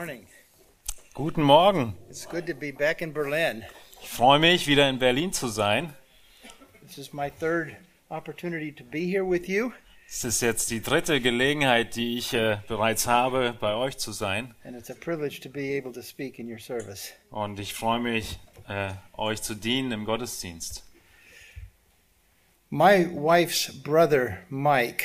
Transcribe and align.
morning. 0.00 0.26
Guten 1.12 1.42
Morgen. 1.42 1.92
It's 2.08 2.24
good 2.24 2.46
to 2.46 2.54
be 2.54 2.70
back 2.70 3.02
in 3.02 3.12
Berlin. 3.12 3.64
Ich 4.00 4.08
freue 4.08 4.38
mich, 4.38 4.66
wieder 4.66 4.88
in 4.88 4.98
Berlin 4.98 5.30
zu 5.30 5.48
sein. 5.48 5.92
This 6.86 6.96
is 6.96 7.12
my 7.12 7.28
third 7.28 7.76
opportunity 8.08 8.72
to 8.72 8.82
be 8.82 9.00
here 9.00 9.26
with 9.26 9.46
you, 9.46 9.72
Es 10.08 10.24
ist 10.24 10.40
jetzt 10.40 10.70
die 10.70 10.80
dritte 10.80 11.20
Gelegenheit, 11.20 11.96
die 11.96 12.16
ich 12.16 12.32
äh, 12.32 12.60
bereits 12.66 13.06
habe, 13.06 13.54
bei 13.60 13.74
euch 13.74 13.98
zu 13.98 14.12
sein. 14.12 14.54
and 14.64 14.74
it's 14.74 14.88
a 14.88 14.94
privilege 14.94 15.38
to 15.42 15.50
be 15.50 15.76
able 15.76 15.92
to 15.92 16.00
speak 16.00 16.38
in 16.38 16.50
your 16.50 16.58
service. 16.58 17.12
Und 17.28 17.60
ich 17.60 17.74
freue 17.74 18.00
mich, 18.00 18.38
äh, 18.68 18.94
euch 19.18 19.42
zu 19.42 19.54
dienen 19.54 19.92
im 19.92 20.06
Gottesdienst. 20.06 20.82
My 22.70 23.04
wife's 23.04 23.70
brother, 23.82 24.38
Mike, 24.48 25.04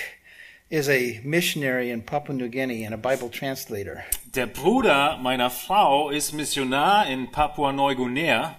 is 0.75 0.89
a 0.89 1.21
missionary 1.23 1.89
in 1.89 2.01
Papua 2.01 2.35
New 2.35 2.49
Guinea 2.49 2.83
and 2.83 2.93
a 2.93 2.97
Bible 2.97 3.29
translator. 3.29 4.03
Der 4.33 4.45
Bruder 4.45 5.17
meiner 5.21 5.49
Frau 5.49 6.09
ist 6.09 6.33
Missionar 6.33 7.07
in 7.07 7.27
Papua-Neuguinea. 7.27 8.57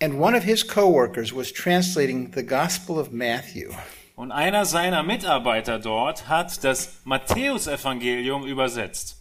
And 0.00 0.20
one 0.20 0.36
of 0.36 0.44
his 0.44 0.62
co-workers 0.62 1.32
was 1.32 1.50
translating 1.50 2.30
the 2.30 2.44
Gospel 2.44 2.96
of 2.96 3.12
Matthew. 3.12 3.72
Und 4.14 4.30
einer 4.30 4.64
seiner 4.66 5.02
Mitarbeiter 5.02 5.80
dort 5.80 6.28
hat 6.28 6.62
das 6.62 7.00
Matthäusevangelium 7.04 8.46
übersetzt. 8.46 9.16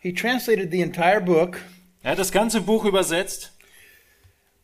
He 0.00 0.10
translated 0.10 0.70
the 0.70 0.80
entire 0.80 1.20
book, 1.20 1.60
Er 2.02 2.12
hat 2.12 2.18
das 2.18 2.32
ganze 2.32 2.62
Buch 2.62 2.86
übersetzt, 2.86 3.52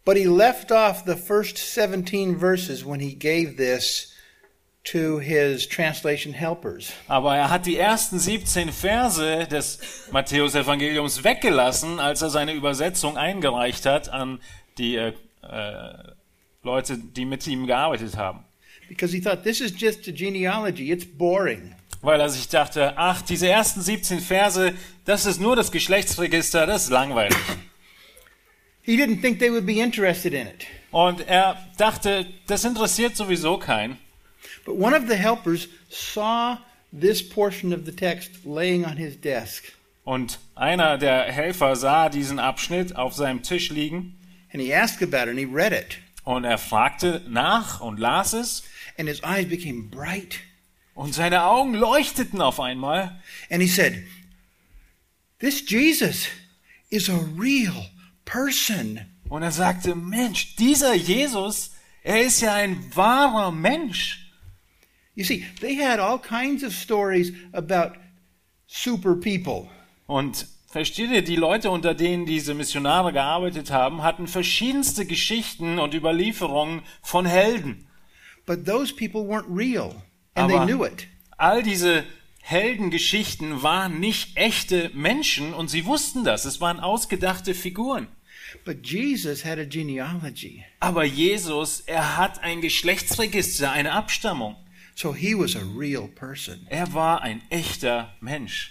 but 0.06 0.17
he 0.17 0.25
left 0.25 0.73
off 0.73 1.03
the 1.05 1.17
first 1.17 1.59
17 1.59 2.39
verses 2.39 2.87
when 2.87 3.01
he 3.01 3.15
gave 3.15 3.56
this 3.56 4.12
to 4.84 5.18
his 5.20 5.68
translation 5.68 6.32
helpers. 6.34 6.92
aber 7.09 7.36
er 7.36 7.50
hat 7.50 7.66
die 7.66 7.77
ersten 7.77 8.18
17 8.18 8.72
Verse 8.72 9.46
des 9.46 9.78
Matthäusevangeliums 10.10 11.22
weggelassen, 11.24 12.00
als 12.00 12.22
er 12.22 12.30
seine 12.30 12.52
Übersetzung 12.52 13.16
eingereicht 13.16 13.86
hat 13.86 14.08
an 14.08 14.41
die 14.78 14.97
äh, 14.97 15.12
äh, 15.42 15.92
Leute, 16.62 16.98
die 16.98 17.24
mit 17.24 17.47
ihm 17.47 17.66
gearbeitet 17.66 18.16
haben. 18.16 18.44
Because 18.89 19.14
he 19.14 19.20
thought 19.20 19.42
this 19.44 19.61
is 19.61 19.72
just 19.77 20.06
a 20.08 20.12
genealogy, 20.12 20.91
it's 20.91 21.05
boring. 21.06 21.74
Weil 22.02 22.20
er 22.20 22.28
sich 22.28 22.48
dachte, 22.48 22.94
ach, 22.96 23.22
diese 23.22 23.48
ersten 23.48 23.80
17 23.80 24.20
Verse, 24.20 24.74
das 25.05 25.24
ist 25.24 25.41
nur 25.41 25.55
das 25.55 25.70
Geschlechtsregister, 25.70 26.67
das 26.67 26.84
ist 26.84 26.91
langweilig. 26.91 27.36
He 28.83 28.96
didn't 28.96 29.20
think 29.20 29.39
they 29.39 29.50
would 29.52 29.64
be 29.64 29.80
interested 29.80 30.33
in 30.34 30.48
it. 30.48 30.67
Und 30.91 31.20
er 31.28 31.56
dachte, 31.78 32.27
das 32.48 32.64
interessiert 32.64 33.17
sowieso 33.17 33.56
keinen. 33.56 33.98
But 34.65 34.77
one 34.77 34.95
of 34.95 35.09
the 35.09 35.17
helpers 35.17 35.69
saw 35.89 36.59
this 36.93 37.23
portion 37.23 37.73
of 37.73 37.85
the 37.85 37.93
text 37.93 38.45
laying 38.45 38.85
on 38.85 38.97
his 38.97 39.17
desk, 39.21 39.65
Und 40.05 40.39
einer 40.57 40.98
der 40.98 41.31
Helfer 41.31 41.77
sah 41.77 42.09
diesen 42.09 42.39
Abschnitt 42.41 42.97
auf 42.97 43.15
seinem 43.15 43.43
Tisch 43.43 43.70
liegen. 43.70 44.19
And 44.53 44.61
he 44.61 44.75
asked 44.75 45.03
about 45.03 45.25
it, 45.25 45.31
and 45.31 45.39
he 45.39 45.45
read 45.45 45.73
it, 45.73 45.98
und 46.25 46.45
er 46.45 46.59
fragte 46.59 47.23
nach 47.29 47.81
und 47.81 47.98
las 47.98 48.33
es. 48.33 48.63
And 48.98 49.09
his 49.09 49.23
eyes 49.23 49.48
became 49.48 49.89
bright, 49.91 50.41
und 50.95 51.15
seine 51.15 51.45
Augen 51.45 51.75
leuchteten 51.75 52.41
auf 52.43 52.61
einmal. 52.61 53.20
And 53.51 53.63
he 53.63 53.69
said, 53.69 54.05
This 55.39 55.63
Jesus 55.69 56.27
is 56.91 57.09
a 57.09 57.19
real 57.39 57.87
person. 58.25 59.01
und 59.29 59.43
er 59.43 59.51
sagte, 59.51 59.95
Mensch, 59.95 60.57
dieser 60.57 60.95
Jesus, 60.95 61.70
er 62.03 62.23
ist 62.23 62.43
ja 62.43 62.55
ein 62.55 62.95
wahrer 62.95 63.51
Mensch. 63.51 64.22
You 65.14 65.24
see, 65.24 65.44
they 65.60 65.77
had 65.77 65.98
all 66.00 66.18
kinds 66.18 66.64
of 66.64 66.72
stories 66.72 67.32
about 67.52 67.92
super 68.66 69.14
people. 69.14 69.68
Und 70.06 70.46
versteht 70.70 71.10
ihr, 71.10 71.22
die 71.22 71.36
Leute, 71.36 71.70
unter 71.70 71.94
denen 71.94 72.24
diese 72.24 72.55
Missionare 72.55 73.12
gearbeitet 73.12 73.70
haben, 73.70 74.02
hatten 74.02 74.27
verschiedenste 74.27 75.05
Geschichten 75.05 75.78
und 75.78 75.92
Überlieferungen 75.94 76.83
von 77.02 77.27
Helden. 77.27 77.86
But 78.46 78.64
those 78.64 78.92
people 78.95 79.22
weren't 79.22 79.55
real, 79.55 80.02
and 80.34 80.48
they 80.48 80.56
Aber 80.56 80.67
knew 80.67 80.84
it. 80.84 81.06
all 81.36 81.62
diese 81.62 82.05
Heldengeschichten 82.40 83.62
waren 83.62 84.01
nicht 84.01 84.36
echte 84.36 84.90
Menschen 84.95 85.55
und 85.55 85.68
sie 85.68 85.84
wussten 85.86 86.24
das. 86.24 86.45
Es 86.45 86.61
waren 86.61 86.80
ausgedachte 86.80 87.55
Figuren. 87.55 88.08
But 88.64 88.86
Jesus 88.86 89.45
had 89.45 89.58
a 89.58 89.64
genealogy. 89.64 90.64
Aber 90.80 91.05
Jesus, 91.05 91.80
er 91.80 92.17
hat 92.17 92.42
ein 92.42 92.61
Geschlechtsregister, 92.61 93.70
eine 93.70 93.92
Abstammung. 93.92 94.56
So 95.02 95.11
he 95.11 95.35
was 95.35 95.57
a 95.57 95.64
real 95.64 96.07
person. 96.07 96.64
Er 96.70 96.95
war 96.95 97.23
ein 97.23 97.42
echter 97.51 98.14
Mensch. 98.20 98.70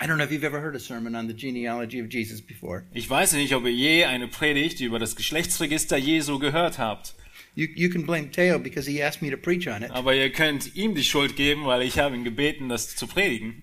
I 0.00 0.06
don't 0.06 0.16
know 0.16 0.24
if 0.24 0.32
you've 0.32 0.44
ever 0.44 0.62
heard 0.62 0.74
a 0.74 0.80
sermon 0.80 1.14
on 1.14 1.26
the 1.26 1.34
genealogy 1.34 2.00
of 2.00 2.08
Jesus 2.08 2.40
before. 2.40 2.84
Ich 2.94 3.10
weiß 3.10 3.34
nicht, 3.34 3.52
ob 3.52 3.66
ihr 3.66 3.72
je 3.72 4.04
eine 4.04 4.28
Predigt 4.28 4.80
über 4.80 4.98
das 4.98 5.14
Geschlechtsregister 5.14 5.98
Jesu 5.98 6.38
gehört 6.38 6.78
habt. 6.78 7.14
You, 7.54 7.66
you 7.74 7.90
can 7.90 8.06
blame 8.06 8.30
Teo 8.30 8.58
because 8.58 8.90
he 8.90 9.02
asked 9.02 9.20
me 9.20 9.28
to 9.30 9.36
preach 9.36 9.68
on 9.68 9.82
it. 9.82 9.90
Aber 9.90 10.14
ihr 10.14 10.32
könnt 10.32 10.74
ihm 10.74 10.94
die 10.94 11.04
Schuld 11.04 11.36
geben, 11.36 11.66
weil 11.66 11.82
ich 11.82 11.98
habe 11.98 12.16
ihn 12.16 12.24
gebeten, 12.24 12.70
das 12.70 12.96
zu 12.96 13.06
predigen. 13.06 13.62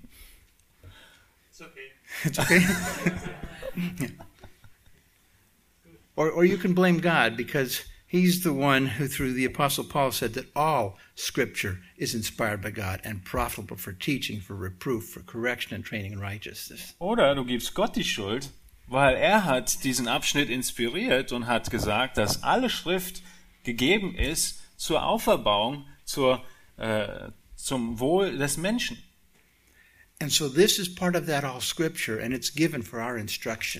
It's 2.23 2.37
okay. 2.37 2.61
or, 6.15 6.29
or 6.29 6.45
you 6.45 6.57
can 6.57 6.75
blame 6.75 7.01
God 7.01 7.35
because 7.35 7.81
he's 8.13 8.43
the 8.43 8.53
one 8.53 8.85
who, 8.85 9.07
through 9.07 9.33
the 9.33 9.43
Apostle 9.43 9.83
Paul, 9.83 10.11
said 10.11 10.35
that 10.35 10.45
all 10.55 10.97
Scripture 11.15 11.79
is 11.97 12.13
inspired 12.13 12.61
by 12.61 12.69
God 12.69 13.01
and 13.03 13.25
profitable 13.25 13.75
for 13.75 13.91
teaching, 13.91 14.39
for 14.39 14.53
reproof, 14.53 15.09
for 15.09 15.21
correction, 15.21 15.73
and 15.73 15.83
training 15.83 16.13
in 16.13 16.19
righteousness. 16.19 16.93
Oder 16.99 17.33
du 17.33 17.43
gibst 17.43 17.73
Gott 17.73 17.95
die 17.95 18.03
Schuld, 18.03 18.49
weil 18.87 19.15
er 19.15 19.45
hat 19.45 19.83
diesen 19.83 20.07
Abschnitt 20.07 20.49
inspiriert 20.49 21.31
und 21.31 21.47
hat 21.47 21.71
gesagt, 21.71 22.17
dass 22.17 22.43
alle 22.43 22.69
Schrift 22.69 23.23
gegeben 23.63 24.15
ist 24.15 24.61
zur 24.77 25.03
Auferbauung, 25.03 25.85
zur, 26.05 26.43
äh, 26.77 27.31
zum 27.55 27.99
Wohl 27.99 28.37
des 28.37 28.57
Menschen. 28.57 28.97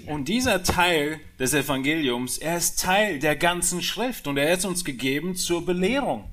Und 0.07 0.27
dieser 0.27 0.63
Teil 0.63 1.19
des 1.39 1.53
Evangeliums, 1.53 2.37
er 2.37 2.57
ist 2.57 2.79
Teil 2.79 3.19
der 3.19 3.35
ganzen 3.35 3.81
Schrift 3.81 4.27
und 4.27 4.37
er 4.37 4.53
ist 4.53 4.65
uns 4.65 4.83
gegeben 4.83 5.35
zur 5.35 5.65
Belehrung. 5.65 6.29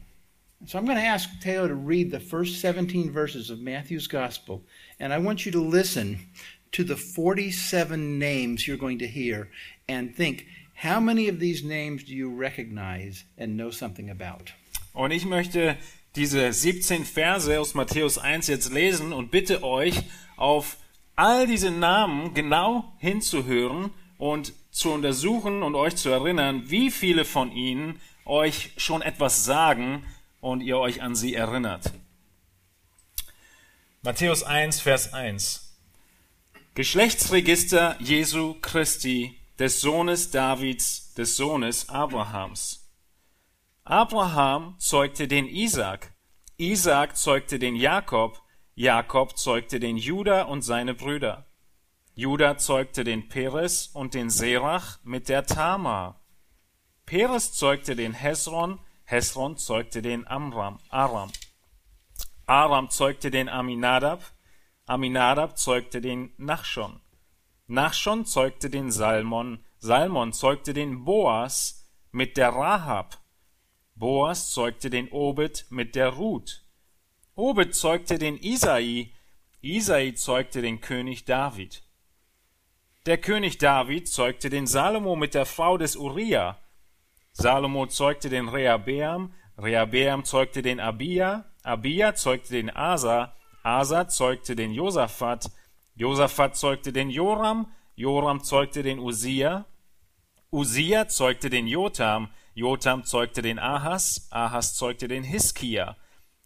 So 0.66 0.76
I'm 0.76 0.84
going 0.84 0.98
to 0.98 1.02
ask 1.02 1.30
Teo 1.40 1.66
to 1.66 1.74
read 1.74 2.10
the 2.10 2.20
first 2.20 2.60
17 2.60 3.10
verses 3.10 3.50
of 3.50 3.60
Matthew's 3.60 4.06
Gospel, 4.06 4.62
and 4.98 5.10
I 5.10 5.18
want 5.18 5.46
you 5.46 5.52
to 5.52 5.62
listen 5.62 6.28
to 6.72 6.84
the 6.84 6.96
47 6.96 8.18
names 8.18 8.66
you're 8.66 8.76
going 8.76 8.98
to 8.98 9.06
hear 9.06 9.48
and 9.88 10.14
think, 10.14 10.46
how 10.74 11.00
many 11.00 11.28
of 11.28 11.38
these 11.40 11.64
names 11.64 12.04
do 12.04 12.14
you 12.14 12.30
recognize 12.30 13.24
and 13.38 13.56
know 13.56 13.70
something 13.70 14.10
about? 14.10 14.52
Und 14.92 15.12
ich 15.12 15.24
möchte 15.24 15.76
diese 16.16 16.52
17 16.52 17.04
Verse 17.04 17.60
aus 17.60 17.74
Matthäus 17.74 18.18
1 18.18 18.48
jetzt 18.48 18.72
lesen 18.72 19.12
und 19.12 19.30
bitte 19.30 19.62
euch, 19.62 20.02
auf 20.36 20.76
all 21.16 21.46
diese 21.46 21.70
Namen 21.70 22.34
genau 22.34 22.92
hinzuhören 22.98 23.90
und 24.18 24.52
zu 24.70 24.90
untersuchen 24.90 25.62
und 25.62 25.74
euch 25.74 25.96
zu 25.96 26.08
erinnern, 26.08 26.64
wie 26.66 26.90
viele 26.90 27.24
von 27.24 27.52
ihnen 27.52 28.00
euch 28.24 28.70
schon 28.76 29.02
etwas 29.02 29.44
sagen 29.44 30.04
und 30.40 30.62
ihr 30.62 30.78
euch 30.78 31.02
an 31.02 31.14
sie 31.14 31.34
erinnert. 31.34 31.92
Matthäus 34.02 34.42
1, 34.42 34.80
Vers 34.80 35.12
1. 35.12 35.76
Geschlechtsregister 36.74 37.96
Jesu 38.00 38.54
Christi, 38.62 39.36
des 39.58 39.82
Sohnes 39.82 40.30
Davids, 40.30 41.12
des 41.14 41.36
Sohnes 41.36 41.90
Abrahams. 41.90 42.79
Abraham 43.90 44.76
zeugte 44.78 45.26
den 45.26 45.48
Isaak, 45.48 46.14
Isaak 46.58 47.16
zeugte 47.16 47.58
den 47.58 47.74
Jakob, 47.74 48.40
Jakob 48.76 49.36
zeugte 49.36 49.80
den 49.80 49.96
Juda 49.96 50.42
und 50.42 50.62
seine 50.62 50.94
Brüder. 50.94 51.46
Juda 52.14 52.56
zeugte 52.56 53.02
den 53.02 53.28
Peres 53.28 53.88
und 53.88 54.14
den 54.14 54.30
Serach 54.30 55.00
mit 55.02 55.28
der 55.28 55.44
Tamar. 55.44 56.20
Peres 57.04 57.52
zeugte 57.52 57.96
den 57.96 58.12
Hesron, 58.12 58.78
Hesron 59.06 59.56
zeugte 59.56 60.02
den 60.02 60.24
Amram, 60.28 60.78
Aram. 60.88 61.32
Aram 62.46 62.90
zeugte 62.90 63.32
den 63.32 63.48
Aminadab, 63.48 64.22
Aminadab 64.86 65.58
zeugte 65.58 66.00
den 66.00 66.32
Nachschon. 66.36 67.00
Nachschon 67.66 68.24
zeugte 68.24 68.70
den 68.70 68.92
Salmon, 68.92 69.64
Salmon 69.78 70.32
zeugte 70.32 70.74
den 70.74 71.04
Boas 71.04 71.90
mit 72.12 72.36
der 72.36 72.50
Rahab. 72.50 73.19
Boas 74.00 74.50
zeugte 74.50 74.88
den 74.88 75.10
Obed 75.10 75.66
mit 75.68 75.94
der 75.94 76.08
Ruth. 76.08 76.62
Obed 77.34 77.74
zeugte 77.74 78.18
den 78.18 78.38
Isai, 78.38 79.12
Isai 79.60 80.14
zeugte 80.14 80.62
den 80.62 80.80
König 80.80 81.26
David. 81.26 81.82
Der 83.04 83.18
König 83.18 83.58
David 83.58 84.08
zeugte 84.08 84.48
den 84.48 84.66
Salomo 84.66 85.16
mit 85.16 85.34
der 85.34 85.44
Frau 85.44 85.76
des 85.76 85.96
Uriah. 85.96 86.58
Salomo 87.32 87.84
zeugte 87.88 88.30
den 88.30 88.48
Rehabeam, 88.48 89.34
Rehabeam 89.58 90.24
zeugte 90.24 90.62
den 90.62 90.80
Abia, 90.80 91.44
Abia 91.62 92.14
zeugte 92.14 92.54
den 92.54 92.74
Asa, 92.74 93.36
Asa 93.62 94.08
zeugte 94.08 94.56
den 94.56 94.72
Josaphat, 94.72 95.50
Josaphat 95.94 96.56
zeugte 96.56 96.94
den 96.94 97.10
Joram, 97.10 97.70
Joram 97.96 98.42
zeugte 98.42 98.82
den 98.82 98.98
Usia, 98.98 99.66
Usia 100.50 101.06
zeugte 101.08 101.50
den 101.50 101.66
Jotam, 101.66 102.30
Jotam 102.54 103.04
zeugte 103.04 103.42
den 103.42 103.58
Ahas, 103.58 104.26
Ahas 104.30 104.74
zeugte 104.74 105.08
den 105.08 105.22
Hiskia, 105.22 105.96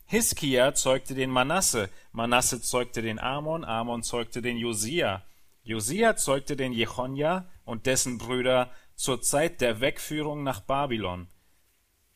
Hiskia 0.07 0.75
zeugte 0.75 1.15
den 1.15 1.31
Manasse, 1.31 1.89
Manasse 2.13 2.61
zeugte 2.61 3.01
den 3.01 3.19
Amon, 3.19 3.65
Amon 3.65 4.03
zeugte 4.03 4.43
den 4.43 4.59
Josia, 4.59 5.23
Josia 5.63 6.15
zeugte 6.17 6.57
den 6.57 6.73
Jechonja 6.73 7.49
und 7.65 7.87
dessen 7.87 8.19
Brüder 8.19 8.71
zur 8.95 9.23
Zeit 9.23 9.61
der 9.61 9.81
Wegführung 9.81 10.43
nach 10.43 10.61
Babylon. 10.61 11.29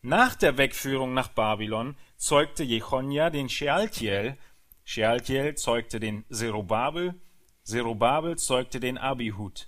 Nach 0.03 0.35
der 0.37 0.59
Wegführung 0.59 1.15
nach 1.15 1.29
Babylon 1.29 1.97
zeugte 2.17 2.63
Jechonja 2.63 3.31
den 3.31 3.49
Shealtiel, 3.49 4.37
Shealtiel 4.85 5.55
zeugte 5.55 5.99
den 5.99 6.25
Zerubabel, 6.31 7.15
Zerubabel 7.63 8.37
zeugte 8.37 8.81
den 8.81 8.97
Abihud. 8.97 9.67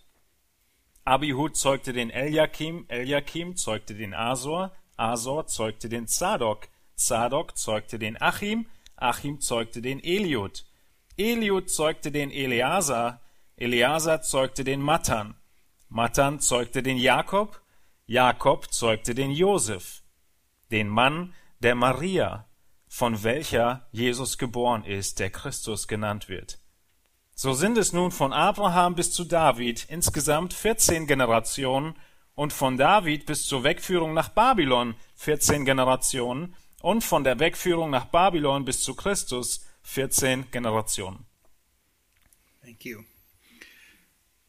Abihud 1.11 1.57
zeugte 1.57 1.93
den 1.93 2.11
Eliakim, 2.11 2.85
Eliakim 2.87 3.57
zeugte 3.57 3.97
den 3.97 4.15
Asor, 4.15 4.71
Asor 4.97 5.49
zeugte 5.49 5.89
den 5.89 6.07
Zadok, 6.07 6.69
Zadok 6.95 7.59
zeugte 7.59 7.99
den 7.99 8.23
Achim, 8.23 8.67
Achim 8.95 9.41
zeugte 9.41 9.83
den 9.83 9.99
Eliud. 9.99 10.65
Eliud 11.17 11.69
zeugte 11.69 12.12
den 12.12 12.31
Eleazar, 12.31 13.21
Eleazar 13.57 14.23
zeugte 14.23 14.62
den 14.62 14.81
Matan, 14.81 15.35
Matan 15.89 16.39
zeugte 16.39 16.81
den 16.81 16.97
Jakob, 16.97 17.61
Jakob 18.06 18.73
zeugte 18.73 19.13
den 19.13 19.33
Josef, 19.33 20.05
den 20.71 20.87
Mann 20.87 21.35
der 21.59 21.75
Maria, 21.75 22.47
von 22.87 23.25
welcher 23.25 23.89
Jesus 23.91 24.39
geboren 24.39 24.85
ist, 24.85 25.19
der 25.19 25.31
Christus 25.31 25.89
genannt 25.89 26.29
wird. 26.29 26.61
So 27.43 27.55
sind 27.55 27.79
es 27.79 27.95
nun 27.95 28.11
von 28.11 28.35
Abraham 28.35 28.95
bis 28.95 29.13
zu 29.13 29.25
David 29.25 29.87
insgesamt 29.89 30.53
14 30.53 31.07
Generationen 31.07 31.95
und 32.35 32.53
von 32.53 32.77
David 32.77 33.25
bis 33.25 33.47
zur 33.47 33.65
Wegführung 33.65 34.13
nach 34.13 34.29
Babylon 34.29 34.95
14 35.15 35.65
Generationen 35.65 36.55
und 36.83 37.03
von 37.03 37.25
der 37.25 37.41
Wegführung 37.41 37.89
nach 37.89 38.05
Babylon 38.05 38.67
bis 38.67 38.83
zu 38.83 38.95
Christus 38.95 39.65
14 39.85 40.51
Generationen. 40.51 41.25
Thank 42.63 42.85
you. 42.85 43.05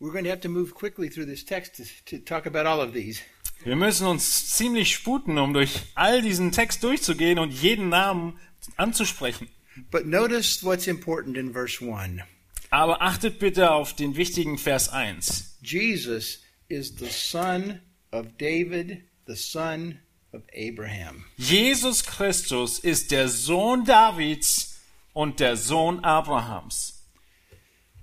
We're 0.02 0.12
going 0.12 0.26
to 0.26 0.30
have 0.30 0.42
to 0.42 0.50
move 0.50 0.74
quickly 0.74 1.10
through 1.10 1.28
this 1.28 1.46
text 1.46 1.78
to, 1.78 1.84
to 2.08 2.22
talk 2.26 2.46
about 2.46 2.68
all 2.68 2.86
of 2.86 2.92
these. 2.92 3.22
Wir 3.64 3.78
müssen 3.78 4.06
uns 4.06 4.50
ziemlich 4.50 4.94
sputen, 4.94 5.38
um 5.38 5.54
durch 5.54 5.80
all 5.96 6.22
diesen 6.22 6.52
Text 6.52 6.84
durchzugehen 6.84 7.40
und 7.40 7.52
jeden 7.52 7.88
Namen 7.88 8.38
anzusprechen. 8.76 9.48
But 9.92 10.06
notice 10.08 10.62
what's 10.62 10.88
important 10.88 11.38
in 11.38 11.54
verse 11.54 11.82
1. 11.82 12.24
Aber 12.72 13.02
achtet 13.02 13.38
bitte 13.38 13.72
auf 13.72 13.94
den 13.94 14.16
wichtigen 14.16 14.58
Vers 14.58 14.88
1. 14.88 15.58
Jesus 15.62 16.40
is 16.70 16.96
the 16.98 17.10
son 17.10 17.82
of 18.14 18.38
David, 18.38 19.04
the 19.28 19.36
son 19.36 20.00
of 20.32 20.42
Abraham. 20.56 21.26
Jesus 21.38 22.02
Christus 22.06 22.80
ist 22.80 23.12
der 23.12 23.28
Sohn 23.28 23.84
Davids 23.84 24.80
und 25.14 25.42
der 25.42 25.58
Sohn 25.58 26.00
Abrahams. 26.06 27.04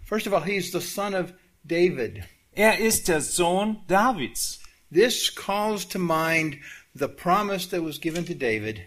First 0.05 0.27
of 0.27 0.35
all, 0.35 0.45
he's 0.45 0.71
the 0.71 0.83
son 0.83 1.15
of 1.15 1.33
David. 1.65 2.25
Er 2.53 2.79
ist 2.79 3.09
der 3.09 3.23
Sohn 3.23 3.79
Davids. 3.87 4.61
This 4.91 5.35
calls 5.35 5.87
to 5.89 5.99
mind 5.99 6.59
the 6.95 7.09
promise 7.09 7.67
that 7.71 7.83
was 7.83 7.99
given 7.99 8.27
to 8.27 8.35
David 8.35 8.83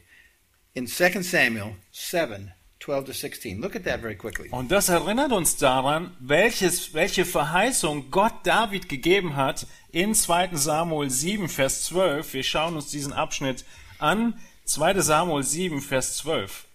in 0.75 0.85
2 0.85 1.23
Samuel 1.23 1.75
7 1.91 2.53
12 2.81 3.05
to 3.05 3.13
16. 3.13 3.61
Look 3.61 3.75
at 3.75 3.83
that 3.83 4.01
very 4.01 4.15
quickly. 4.15 4.49
Und 4.49 4.71
das 4.71 4.89
erinnert 4.89 5.31
uns 5.31 5.55
daran, 5.57 6.15
welches, 6.19 6.93
welche 6.93 7.25
Verheißung 7.25 8.09
Gott 8.11 8.33
David 8.43 8.89
gegeben 8.89 9.35
hat 9.35 9.67
in 9.91 10.15
2. 10.15 10.55
Samuel 10.55 11.09
7, 11.09 11.47
Vers 11.47 11.85
12. 11.85 12.33
Wir 12.33 12.43
schauen 12.43 12.75
uns 12.75 12.87
diesen 12.87 13.13
Abschnitt 13.13 13.65
an. 13.99 14.39
2. 14.65 14.99
Samuel 15.01 15.43
7, 15.43 15.81
Vers 15.81 16.17
12. 16.17 16.65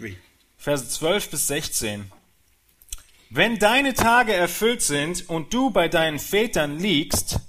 Read. 0.00 0.16
Verse 0.56 0.88
12 0.88 1.30
bis 1.30 1.46
16. 1.46 2.10
Wenn 3.30 3.58
deine 3.58 3.94
Tage 3.94 4.32
erfüllt 4.32 4.82
sind 4.82 5.28
und 5.28 5.52
du 5.52 5.70
bei 5.70 5.88
deinen 5.88 6.18
Vätern 6.18 6.78
liegst, 6.78 7.40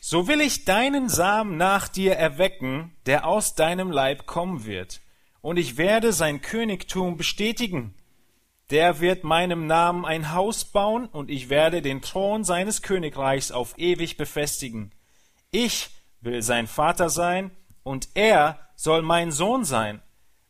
so 0.00 0.28
will 0.28 0.40
ich 0.40 0.66
deinen 0.66 1.08
Samen 1.08 1.56
nach 1.56 1.88
dir 1.88 2.16
erwecken, 2.16 2.94
der 3.06 3.26
aus 3.26 3.54
deinem 3.54 3.90
Leib 3.90 4.26
kommen 4.26 4.66
wird, 4.66 5.00
und 5.44 5.58
ich 5.58 5.76
werde 5.76 6.14
sein 6.14 6.40
Königtum 6.40 7.18
bestätigen. 7.18 7.94
Der 8.70 9.00
wird 9.00 9.24
meinem 9.24 9.66
Namen 9.66 10.06
ein 10.06 10.32
Haus 10.32 10.64
bauen, 10.64 11.04
und 11.04 11.30
ich 11.30 11.50
werde 11.50 11.82
den 11.82 12.00
Thron 12.00 12.44
seines 12.44 12.80
Königreichs 12.80 13.52
auf 13.52 13.74
ewig 13.76 14.16
befestigen. 14.16 14.92
Ich 15.50 15.90
will 16.22 16.40
sein 16.40 16.66
Vater 16.66 17.10
sein, 17.10 17.50
und 17.82 18.08
er 18.14 18.58
soll 18.74 19.02
mein 19.02 19.30
Sohn 19.32 19.66
sein. 19.66 20.00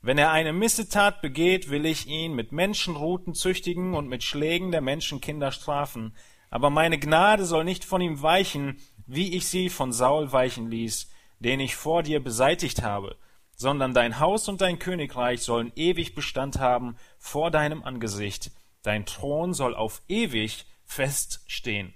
Wenn 0.01 0.17
er 0.17 0.31
eine 0.31 0.53
Missetat 0.53 1.23
begeht, 1.23 1.71
will 1.71 1.87
ich 1.87 2.07
ihn 2.07 2.33
mit 2.33 2.53
Menschenruten 2.53 3.35
züchtigen 3.35 3.95
und 3.95 4.07
mit 4.07 4.23
Schlägen 4.23 4.71
der 4.71 4.81
Menschenkinder 4.81 5.51
strafen. 5.51 6.15
Aber 6.51 6.71
meine 6.71 7.01
Gnade 7.01 7.47
soll 7.47 7.65
nicht 7.65 7.85
von 7.85 8.01
ihm 8.01 8.23
weichen, 8.23 8.79
wie 9.09 9.35
ich 9.35 9.49
sie 9.49 9.71
von 9.71 9.93
Saul 9.93 10.31
weichen 10.31 10.71
ließ, 10.71 11.11
den 11.41 11.59
ich 11.59 11.75
vor 11.75 12.05
dir 12.05 12.23
beseitigt 12.23 12.85
habe, 12.85 13.17
sondern 13.57 13.95
dein 13.95 14.21
Haus 14.21 14.49
und 14.49 14.61
dein 14.61 14.79
Königreich 14.79 15.43
sollen 15.43 15.73
ewig 15.77 16.15
Bestand 16.15 16.59
haben 16.59 16.97
vor 17.19 17.51
deinem 17.51 17.83
Angesicht. 17.83 18.51
Dein 18.83 19.07
Thron 19.07 19.55
soll 19.55 19.75
auf 19.75 20.03
ewig 20.09 20.67
feststehen. 20.85 21.95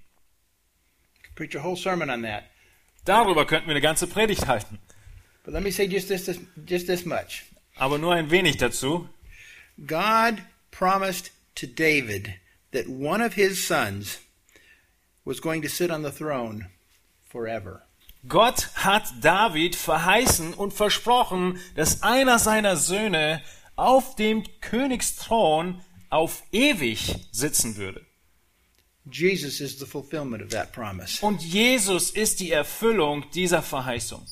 Preach 1.35 1.57
a 1.57 1.63
whole 1.63 1.77
sermon 1.77 2.11
on 2.11 2.23
that. 2.23 2.45
Darüber 3.05 3.47
könnten 3.47 3.69
wir 3.69 3.73
eine 3.73 3.81
ganze 3.81 4.07
Predigt 4.07 4.47
halten. 4.47 4.79
But 5.45 5.55
let 5.55 5.63
me 5.63 5.71
say 5.71 5.87
just 5.87 6.09
this, 6.09 6.27
this 6.27 6.39
just 6.67 6.87
this 6.87 7.05
much. 7.05 7.45
Aber 7.77 7.99
nur 7.99 8.15
ein 8.15 8.31
wenig 8.31 8.57
dazu. 8.59 9.09
God 9.87 10.43
promised 10.71 11.31
to 11.55 11.67
David 11.67 12.35
that 12.73 12.89
one 12.89 13.25
of 13.25 13.35
his 13.35 13.65
sons 13.65 14.19
was 15.25 15.41
going 15.41 15.63
to 15.63 15.69
sit 15.69 15.91
on 15.91 16.03
the 16.03 16.11
throne 16.11 16.67
forever. 17.25 17.88
Gott 18.27 18.71
hat 18.75 19.05
David 19.21 19.77
verheißen 19.77 20.55
und 20.55 20.73
versprochen, 20.73 21.59
dass 21.77 22.03
einer 22.03 22.39
seiner 22.39 22.77
Söhne 22.77 23.43
auf 23.77 24.17
dem 24.17 24.43
Königsthron 24.61 25.81
auf 26.11 26.43
ewig 26.51 27.15
sitzen 27.31 27.77
würde. 27.77 28.05
Jesus 29.11 29.61
is 29.61 29.79
the 29.79 29.87
fulfillment 29.87 30.43
of 30.43 30.51
that 30.51 30.73
promise. 30.73 31.25
Und 31.25 31.43
Jesus 31.43 32.11
ist 32.11 32.41
die 32.41 32.51
Erfüllung 32.51 33.25
dieser 33.31 33.63
Verheißung. 33.63 34.27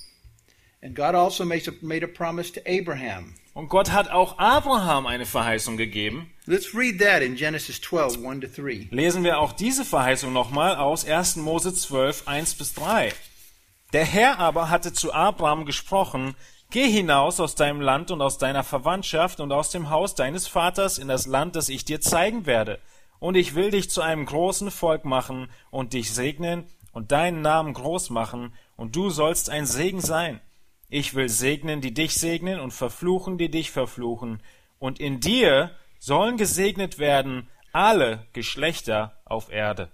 And 0.82 0.94
God 0.94 1.14
also 1.14 1.44
makes 1.44 1.68
a, 1.68 1.72
made 1.80 2.04
a 2.04 2.08
promise 2.08 2.52
to 2.52 2.60
Abraham. 2.66 3.34
Und 3.54 3.70
Gott 3.70 3.90
hat 3.90 4.10
auch 4.10 4.38
Abraham 4.38 5.06
eine 5.06 5.24
Verheißung 5.24 5.78
gegeben. 5.78 6.30
Let's 6.44 6.74
read 6.74 7.00
that 7.00 7.22
in 7.22 7.36
Genesis 7.36 7.80
12, 7.80 8.22
1 8.24 8.40
to 8.40 8.62
3. 8.62 8.88
Lesen 8.90 9.24
wir 9.24 9.38
auch 9.38 9.52
diese 9.52 9.84
Verheißung 9.84 10.32
nochmal 10.32 10.76
aus 10.76 11.06
1. 11.06 11.36
Mose 11.36 11.72
12, 11.72 12.28
1 12.28 12.54
bis 12.54 12.74
3. 12.74 13.14
Der 13.96 14.04
Herr 14.04 14.38
aber 14.40 14.68
hatte 14.68 14.92
zu 14.92 15.14
Abraham 15.14 15.64
gesprochen, 15.64 16.36
Geh 16.68 16.86
hinaus 16.86 17.40
aus 17.40 17.54
deinem 17.54 17.80
Land 17.80 18.10
und 18.10 18.20
aus 18.20 18.36
deiner 18.36 18.62
Verwandtschaft 18.62 19.40
und 19.40 19.52
aus 19.52 19.70
dem 19.70 19.88
Haus 19.88 20.14
deines 20.14 20.46
Vaters 20.46 20.98
in 20.98 21.08
das 21.08 21.26
Land, 21.26 21.56
das 21.56 21.70
ich 21.70 21.86
dir 21.86 22.02
zeigen 22.02 22.44
werde. 22.44 22.78
Und 23.20 23.36
ich 23.36 23.54
will 23.54 23.70
dich 23.70 23.88
zu 23.88 24.02
einem 24.02 24.26
großen 24.26 24.70
Volk 24.70 25.06
machen 25.06 25.48
und 25.70 25.94
dich 25.94 26.12
segnen 26.12 26.66
und 26.92 27.10
deinen 27.10 27.40
Namen 27.40 27.72
groß 27.72 28.10
machen, 28.10 28.52
und 28.76 28.94
du 28.94 29.08
sollst 29.08 29.48
ein 29.48 29.64
Segen 29.64 30.02
sein. 30.02 30.42
Ich 30.90 31.14
will 31.14 31.30
segnen, 31.30 31.80
die 31.80 31.94
dich 31.94 32.16
segnen, 32.16 32.60
und 32.60 32.72
verfluchen, 32.72 33.38
die 33.38 33.50
dich 33.50 33.70
verfluchen. 33.70 34.42
Und 34.78 35.00
in 35.00 35.20
dir 35.20 35.70
sollen 35.98 36.36
gesegnet 36.36 36.98
werden 36.98 37.48
alle 37.72 38.26
Geschlechter 38.34 39.22
auf 39.24 39.50
Erde. 39.50 39.90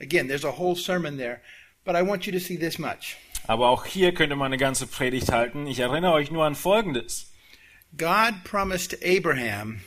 Again, 0.00 0.28
there's 0.28 0.46
a 0.46 0.56
whole 0.56 0.76
sermon 0.76 1.18
there, 1.18 1.40
but 1.88 1.96
I 1.96 2.02
want 2.02 2.26
you 2.26 2.32
to 2.32 2.38
see 2.38 2.58
this 2.58 2.78
much. 2.78 3.16
Aber 3.46 3.70
auch 3.70 3.86
hier 3.86 4.12
könnte 4.12 4.36
man 4.36 4.48
eine 4.52 4.58
ganze 4.58 4.86
Predigt 4.86 5.32
halten. 5.32 5.66
Ich 5.66 5.80
erinnere 5.80 6.12
euch 6.12 6.30
nur 6.30 6.44
an 6.44 6.54
Folgendes. 6.54 7.32
God 7.96 8.44
promised 8.44 8.90
to 8.90 8.98
Abraham 9.02 9.80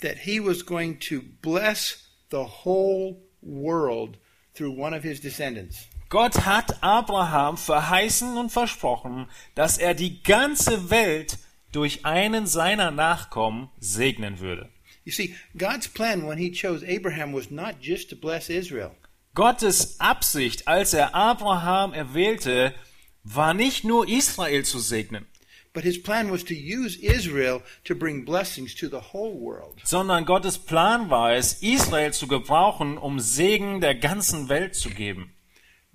that 0.00 0.18
he 0.18 0.38
was 0.38 0.64
going 0.64 1.00
to 1.00 1.22
bless 1.42 2.06
the 2.30 2.44
whole 2.64 3.16
world 3.42 4.18
through 4.54 4.70
one 4.70 4.96
of 4.96 5.02
his 5.02 5.20
descendants. 5.20 5.88
Gott 6.10 6.46
hat 6.46 6.80
Abraham 6.80 7.56
verheißen 7.56 8.36
und 8.36 8.50
versprochen, 8.50 9.26
dass 9.56 9.78
er 9.78 9.94
die 9.94 10.22
ganze 10.22 10.90
Welt 10.90 11.38
durch 11.72 12.06
einen 12.06 12.46
seiner 12.46 12.92
Nachkommen 12.92 13.68
segnen 13.80 14.38
würde. 14.38 14.68
You 15.04 15.10
see, 15.10 15.34
God's 15.58 15.88
plan 15.88 16.28
when 16.28 16.38
he 16.38 16.52
chose 16.52 16.84
Abraham 16.86 17.32
was 17.32 17.50
not 17.50 17.80
just 17.80 18.10
to 18.10 18.16
bless 18.16 18.48
Israel. 18.48 18.92
Gottes 19.34 20.00
Absicht, 20.00 20.66
als 20.66 20.92
er 20.92 21.14
Abraham 21.14 21.92
erwählte, 21.92 22.74
war 23.22 23.54
nicht 23.54 23.84
nur 23.84 24.08
Israel 24.08 24.64
zu 24.64 24.78
segnen. 24.78 25.26
but 25.72 25.84
his 25.84 26.02
plan 26.02 26.32
was 26.32 26.42
to 26.42 26.52
use 26.54 26.96
Israel 27.00 27.62
to 27.84 27.94
bring 27.94 28.24
blessings 28.24 28.74
to 28.74 28.88
the 28.88 29.00
whole 29.12 29.34
world. 29.38 29.80
sondern 29.84 30.24
Gottes 30.24 30.58
Plan 30.58 31.10
war 31.10 31.32
es, 31.34 31.62
Israel 31.62 32.12
zu 32.12 32.26
gebrauchen, 32.26 32.98
um 32.98 33.20
Segen 33.20 33.80
der 33.80 33.94
ganzen 33.94 34.48
Welt 34.48 34.74
zu 34.74 34.90
geben. 34.90 35.32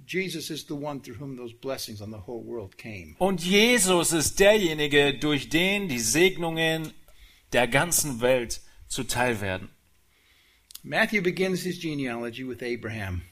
Jesus 0.07 0.49
is 0.49 0.65
the 0.67 0.73
one 0.73 1.01
through 1.01 1.19
whom 1.19 1.35
those 1.35 1.53
blessings 1.53 2.01
on 2.01 2.11
the 2.11 2.25
whole 2.25 2.45
world 2.45 2.77
came. 2.77 3.15
Und 3.17 3.43
Jesus 3.43 4.13
ist 4.13 4.39
derjenige, 4.39 5.17
durch 5.17 5.49
den 5.49 5.89
die 5.89 5.99
Segnungen 5.99 6.93
der 7.51 7.67
ganzen 7.67 8.21
Welt 8.21 8.61
zuteil 8.87 9.41
werden. 9.41 9.69
Matthew 10.87 11.23
begins 11.23 11.63
his 11.63 11.79
genealogy 11.79 12.43
with 12.43 12.61
Abraham. 12.61 13.23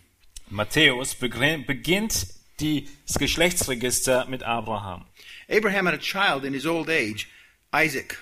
Matthäus 0.50 1.14
beginnt 1.14 2.26
das 2.58 3.20
Geschlechtsregister 3.20 4.26
mit 4.28 4.42
Abraham. 4.42 5.06
Abraham 5.48 5.86
had 5.86 5.94
a 5.94 6.00
child 6.00 6.46
in 6.46 6.54
his 6.54 6.66
old 6.66 6.90
age, 6.90 7.28
Isaac. 7.72 8.18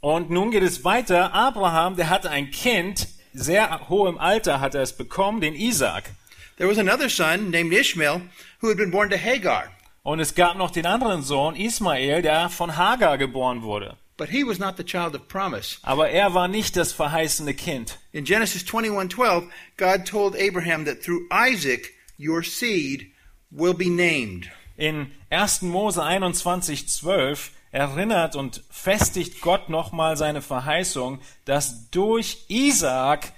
Und 0.00 0.30
nun 0.30 0.50
geht 0.50 0.64
es 0.64 0.82
weiter. 0.82 1.32
Abraham, 1.32 1.94
der 1.94 2.10
hatte 2.10 2.28
ein 2.28 2.50
Kind, 2.50 3.06
sehr 3.32 3.88
hohem 3.88 4.18
Alter 4.18 4.58
hat 4.58 4.74
er 4.74 4.82
es 4.82 4.92
bekommen, 4.96 5.40
den 5.40 5.54
Isaac. 5.54 6.10
There 6.56 6.68
was 6.68 6.78
another 6.78 7.08
son 7.08 7.50
named 7.52 7.72
Ishmael 7.72 8.22
who 8.60 8.68
had 8.68 8.76
been 8.76 8.90
born 8.90 9.10
to 9.10 9.16
Hagar, 9.16 9.70
Und 10.02 10.18
es 10.18 10.34
gab 10.34 10.56
noch 10.56 10.72
den 10.72 10.86
anderen 10.86 11.22
Sohn, 11.22 11.54
Ismael, 11.54 12.20
der 12.20 12.48
von 12.48 12.76
Hagar 12.76 13.16
geboren 13.16 13.62
wurde. 13.62 13.96
But 14.22 14.30
he 14.30 14.44
was 14.44 14.60
not 14.60 14.76
the 14.76 14.84
child 14.84 15.16
of 15.16 15.26
promise. 15.26 15.78
Aber 15.82 16.08
er 16.08 16.32
war 16.32 16.46
nicht 16.46 16.76
das 16.76 16.92
verheißene 16.92 17.54
Kind. 17.54 17.98
In 18.12 18.24
Genesis 18.24 18.62
21:12, 18.62 19.50
God 19.76 20.06
told 20.06 20.36
Abraham 20.36 20.84
that 20.84 21.02
through 21.02 21.26
Isaac 21.32 21.92
your 22.16 22.44
seed 22.44 23.10
will 23.50 23.74
be 23.74 23.90
named. 23.90 24.48
In 24.76 25.10
1. 25.30 25.62
Mose 25.62 26.00
21, 26.00 26.88
12 26.88 27.50
erinnert 27.72 28.36
und 28.36 28.62
festigt 28.70 29.40
Gott 29.40 29.68
nochmal 29.68 30.16
seine 30.16 30.40
Verheißung, 30.40 31.18
dass 31.44 31.90
durch 31.90 32.44
Isaak 32.46 33.32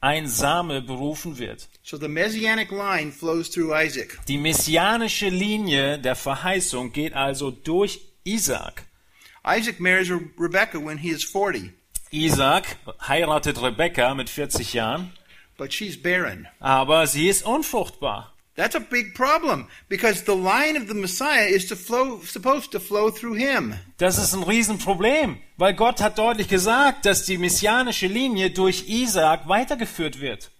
ein 0.00 0.26
Same 0.26 0.80
berufen 0.80 1.36
wird. 1.36 1.68
So 1.82 1.98
the 1.98 2.08
messianic 2.08 2.70
line 2.70 3.12
flows 3.12 3.50
through 3.50 3.74
Isaac. 3.74 4.18
Die 4.26 4.38
messianische 4.38 5.28
Linie 5.28 5.98
der 5.98 6.16
Verheißung 6.16 6.92
geht 6.92 7.12
also 7.12 7.50
durch 7.50 8.00
Isaak. 8.24 8.86
Isaac 9.44 9.78
marries 9.80 10.10
Re- 10.10 10.20
Rebekah 10.38 10.78
when 10.80 10.98
he 10.98 11.10
is 11.10 11.24
40, 11.24 11.70
Isaak 12.12 12.76
heiratet 13.08 13.56
Rebekka 13.60 14.14
mit 14.14 14.28
40 14.30 14.72
Jahren, 14.74 15.12
but 15.58 15.72
she's 15.72 15.96
barren. 16.00 16.46
aber 16.60 17.06
sie 17.06 17.28
ist 17.28 17.44
unfruchtbar. 17.44 18.30
That's 18.56 18.76
a 18.76 18.80
big 18.80 19.14
problem 19.16 19.66
because 19.88 20.22
the 20.26 20.34
line 20.36 20.76
of 20.80 20.86
the 20.86 20.94
Messiah 20.94 21.46
is 21.48 21.66
to 21.66 21.74
flow 21.74 22.20
supposed 22.24 22.70
to 22.70 22.78
flow 22.78 23.10
through 23.10 23.34
him. 23.36 23.74
Das 23.98 24.16
ist 24.16 24.32
ein 24.32 24.44
Riesenproblem, 24.44 25.38
weil 25.56 25.74
Gott 25.74 26.00
hat 26.00 26.18
deutlich 26.18 26.46
gesagt, 26.48 27.04
dass 27.04 27.24
die 27.24 27.36
messianische 27.36 28.06
Linie 28.06 28.50
durch 28.50 28.84
Isaak 28.88 29.48
weitergeführt 29.48 30.20
wird. 30.20 30.52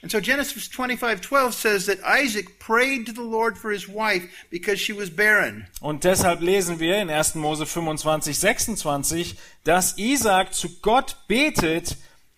And 0.00 0.12
so 0.12 0.20
Genesis 0.20 0.68
25:12 0.68 1.52
says 1.52 1.86
that 1.86 1.98
Isaac 2.04 2.60
prayed 2.60 3.06
to 3.06 3.12
the 3.12 3.22
Lord 3.22 3.58
for 3.58 3.72
his 3.72 3.88
wife 3.88 4.28
because 4.48 4.78
she 4.78 4.92
was 4.92 5.10
barren. 5.10 5.66
Und 5.80 6.04
deshalb 6.04 6.40
lesen 6.40 6.78
wir 6.78 6.98
in 6.98 7.10
1. 7.10 7.34
Mose 7.34 7.66
25, 7.66 8.36
26, 8.36 9.36
dass 9.64 9.98
Isaac 9.98 10.54
zu 10.54 10.68
Gott 10.82 11.16
betet, 11.26 11.96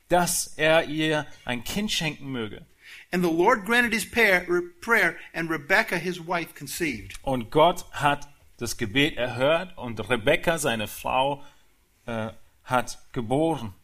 dass 0.09 0.55
er 0.57 0.85
ihr 0.85 1.27
ein 1.45 1.63
Kind 1.63 1.93
schenken 1.93 2.33
möge. 2.33 2.65
And 3.13 3.23
the 3.23 3.31
Lord 3.31 3.67
granted 3.67 3.93
his 3.93 4.07
prayer, 4.07 5.17
and 5.35 5.51
Rebekah 5.51 5.99
his 5.99 6.19
wife 6.19 6.55
conceived. 6.55 7.19
Und 7.23 7.51
Gott 7.51 7.85
hat 7.93 8.29
das 8.57 8.77
Gebet 8.77 9.17
erhört 9.17 9.77
und 9.77 9.99
Rebekka, 10.09 10.59
seine 10.59 10.87
Frau, 10.87 11.43
äh, 12.07 12.31
hat 12.65 12.99
geboren. 13.13 13.75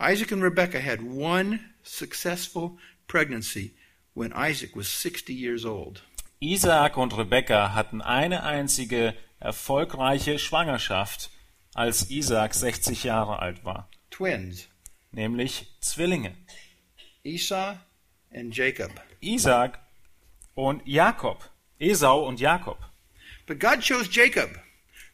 Isaac 0.00 0.32
and 0.32 0.42
Rebekah 0.42 0.80
had 0.80 1.00
one 1.02 1.60
successful 1.86 2.78
pregnancy 3.06 3.74
when 4.14 4.32
Isaac 4.32 4.74
was 4.74 4.88
60 4.88 5.32
years 5.32 5.64
old. 5.64 6.02
Isaak 6.40 6.96
und 6.96 7.16
Rebekka 7.16 7.74
hatten 7.74 8.02
eine 8.02 8.42
einzige 8.42 9.14
erfolgreiche 9.40 10.38
Schwangerschaft, 10.38 11.30
als 11.74 12.10
Isaak 12.10 12.54
60 12.54 13.04
Jahre 13.04 13.38
alt 13.38 13.64
war, 13.64 13.88
Twins, 14.10 14.68
nämlich 15.12 15.66
Zwillinge. 15.80 16.34
Esau 17.22 17.76
and 18.32 18.54
Jacob. 18.56 18.90
Isaak 19.20 19.78
und 20.54 20.86
Jakob, 20.86 21.50
Esau 21.78 22.26
und 22.26 22.40
Jakob. 22.40 22.78
But 23.46 23.60
God 23.60 23.80
chose 23.80 24.08
Jacob, 24.10 24.50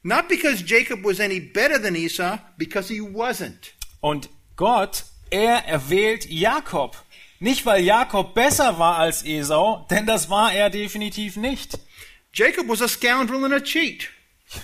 not 0.03 0.29
because 0.29 0.63
Jacob 0.65 1.05
was 1.05 1.21
any 1.21 1.41
better 1.41 1.81
than 1.81 1.97
Esau, 1.97 2.39
because 2.57 2.93
he 2.93 3.01
wasn't. 3.01 3.73
Und 4.01 4.29
Gott, 4.57 5.05
er 5.33 5.67
erwählt 5.67 6.31
Jakob. 6.31 6.97
Nicht, 7.41 7.67
weil 7.67 7.83
Jakob 7.83 8.35
besser 8.35 8.79
war 8.79 8.99
als 8.99 9.25
Esau, 9.25 9.87
denn 9.91 10.07
das 10.07 10.31
war 10.31 10.53
er 10.53 10.71
definitiv 10.71 11.37
nicht. 11.37 11.79
Jacob 12.35 12.69
was 12.69 12.83
a 12.83 12.89
scoundrel 12.89 13.45
and 13.45 13.55
a 13.55 13.61
cheat. 13.61 14.09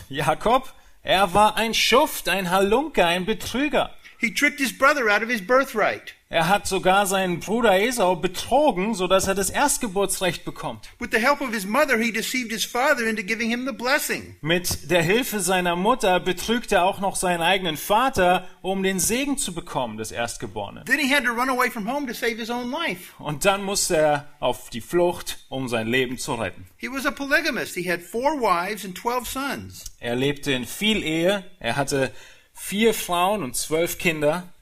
Jakob, 0.08 0.72
er 1.02 1.34
war 1.34 1.56
ein 1.56 1.74
Schuft, 1.74 2.28
ein 2.28 2.50
Halunke, 2.50 3.04
ein 3.04 3.24
Betrüger. 3.24 3.94
He 4.20 4.34
tricked 4.34 4.58
his 4.58 4.76
brother 4.76 5.08
out 5.08 5.22
of 5.22 5.30
his 5.30 5.40
birthright. 5.40 6.14
Er 6.30 6.48
hat 6.48 6.66
sogar 6.66 7.06
seinen 7.06 7.40
Bruder 7.40 7.80
Esau 7.80 8.16
betrogen, 8.16 8.94
sodass 8.94 9.28
er 9.28 9.34
das 9.34 9.48
Erstgeburtsrecht 9.48 10.44
bekommt. 10.44 10.90
With 10.98 11.10
the 11.12 11.20
help 11.20 11.40
of 11.40 11.54
his 11.54 11.64
mother, 11.64 11.96
he 11.96 12.12
deceived 12.12 12.50
his 12.50 12.64
father 12.64 13.06
into 13.06 13.22
giving 13.22 13.48
him 13.48 13.64
the 13.64 13.72
blessing. 13.72 14.36
Mit 14.42 14.90
der 14.90 15.02
Hilfe 15.02 15.38
seiner 15.40 15.76
Mutter 15.76 16.18
betrügt 16.20 16.72
er 16.72 16.84
auch 16.84 16.98
noch 17.00 17.16
seinen 17.16 17.40
eigenen 17.40 17.76
Vater, 17.78 18.46
um 18.60 18.82
den 18.82 18.98
Segen 18.98 19.38
zu 19.38 19.54
bekommen 19.54 19.96
des 19.96 20.10
Erstgeborenen. 20.10 20.84
Then 20.84 20.98
he 20.98 21.14
had 21.14 21.24
to 21.24 21.30
run 21.30 21.48
away 21.48 21.70
from 21.70 21.88
home 21.88 22.06
to 22.08 22.12
save 22.12 22.36
his 22.36 22.50
own 22.50 22.70
life. 22.72 23.14
Und 23.20 23.44
dann 23.44 23.62
musste 23.62 23.96
er 23.96 24.28
auf 24.40 24.68
die 24.68 24.82
Flucht, 24.82 25.38
um 25.48 25.68
sein 25.68 25.86
Leben 25.86 26.18
zu 26.18 26.34
retten. 26.34 26.66
He 26.76 26.88
was 26.88 27.06
a 27.06 27.12
polygamist. 27.12 27.74
He 27.74 27.90
had 27.90 28.02
four 28.02 28.38
wives 28.38 28.84
and 28.84 28.98
12 28.98 29.28
sons. 29.28 29.84
Er 30.00 30.16
lebte 30.16 30.52
in 30.52 30.66
viel 30.66 31.02
Ehe, 31.04 31.44
er 31.58 31.76
hatte 31.76 32.10
vier 32.58 32.94
Frauen 32.94 33.42
und 33.42 33.56
zwölf 33.56 33.98
Kinder 33.98 34.52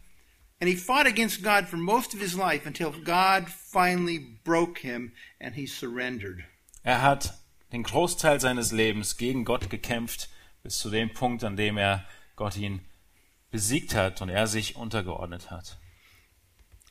And 0.58 0.70
he 0.70 0.76
fought 0.76 1.06
against 1.06 1.42
God 1.42 1.68
for 1.68 1.76
most 1.76 2.14
of 2.14 2.20
his 2.20 2.34
life 2.34 2.66
until 2.66 2.90
God 2.90 3.46
finally 3.48 4.18
broke 4.42 4.78
him 4.78 5.12
and 5.38 5.54
he 5.54 5.66
surrendered. 5.66 6.44
Er 6.82 7.02
hat 7.02 7.34
den 7.72 7.82
Großteil 7.82 8.40
seines 8.40 8.72
Lebens 8.72 9.18
gegen 9.18 9.44
Gott 9.44 9.68
gekämpft, 9.68 10.30
bis 10.62 10.78
zu 10.78 10.88
dem 10.88 11.12
Punkt, 11.12 11.44
an 11.44 11.56
dem 11.56 11.76
er 11.76 12.06
Gott 12.36 12.56
ihn 12.56 12.80
besiegt 13.50 13.94
hat 13.94 14.22
und 14.22 14.30
er 14.30 14.46
sich 14.46 14.76
untergeordnet 14.76 15.50
hat. 15.50 15.78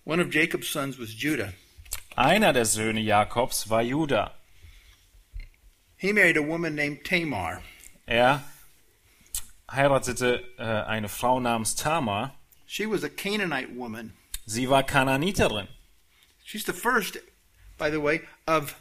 One 0.03 0.23
of 0.23 0.31
Jacob's 0.31 0.71
sons 0.71 0.99
was 0.99 1.19
Judah. 1.19 1.51
Einer 2.15 2.53
der 2.53 2.65
Söhne 2.65 3.01
Jakobs 3.01 3.69
war 3.69 3.81
Juda. 3.81 4.35
He 5.97 6.13
married 6.13 6.37
a 6.37 6.45
woman 6.45 6.75
named 6.75 7.03
Tamar. 7.03 7.63
Er 8.05 8.43
heiratete 9.69 10.43
äh, 10.57 10.63
eine 10.63 11.09
Frau 11.09 11.39
namens 11.39 11.75
Tamar. 11.75 12.35
She 12.67 12.89
was 12.89 13.03
a 13.03 13.09
Canaanite 13.09 13.75
woman. 13.75 14.13
Sie 14.45 14.69
war 14.69 14.83
Kananiterin. 14.83 15.67
She's 16.43 16.65
the 16.65 16.73
first, 16.73 17.17
by 17.77 17.89
the 17.89 18.01
way, 18.01 18.21
of 18.47 18.75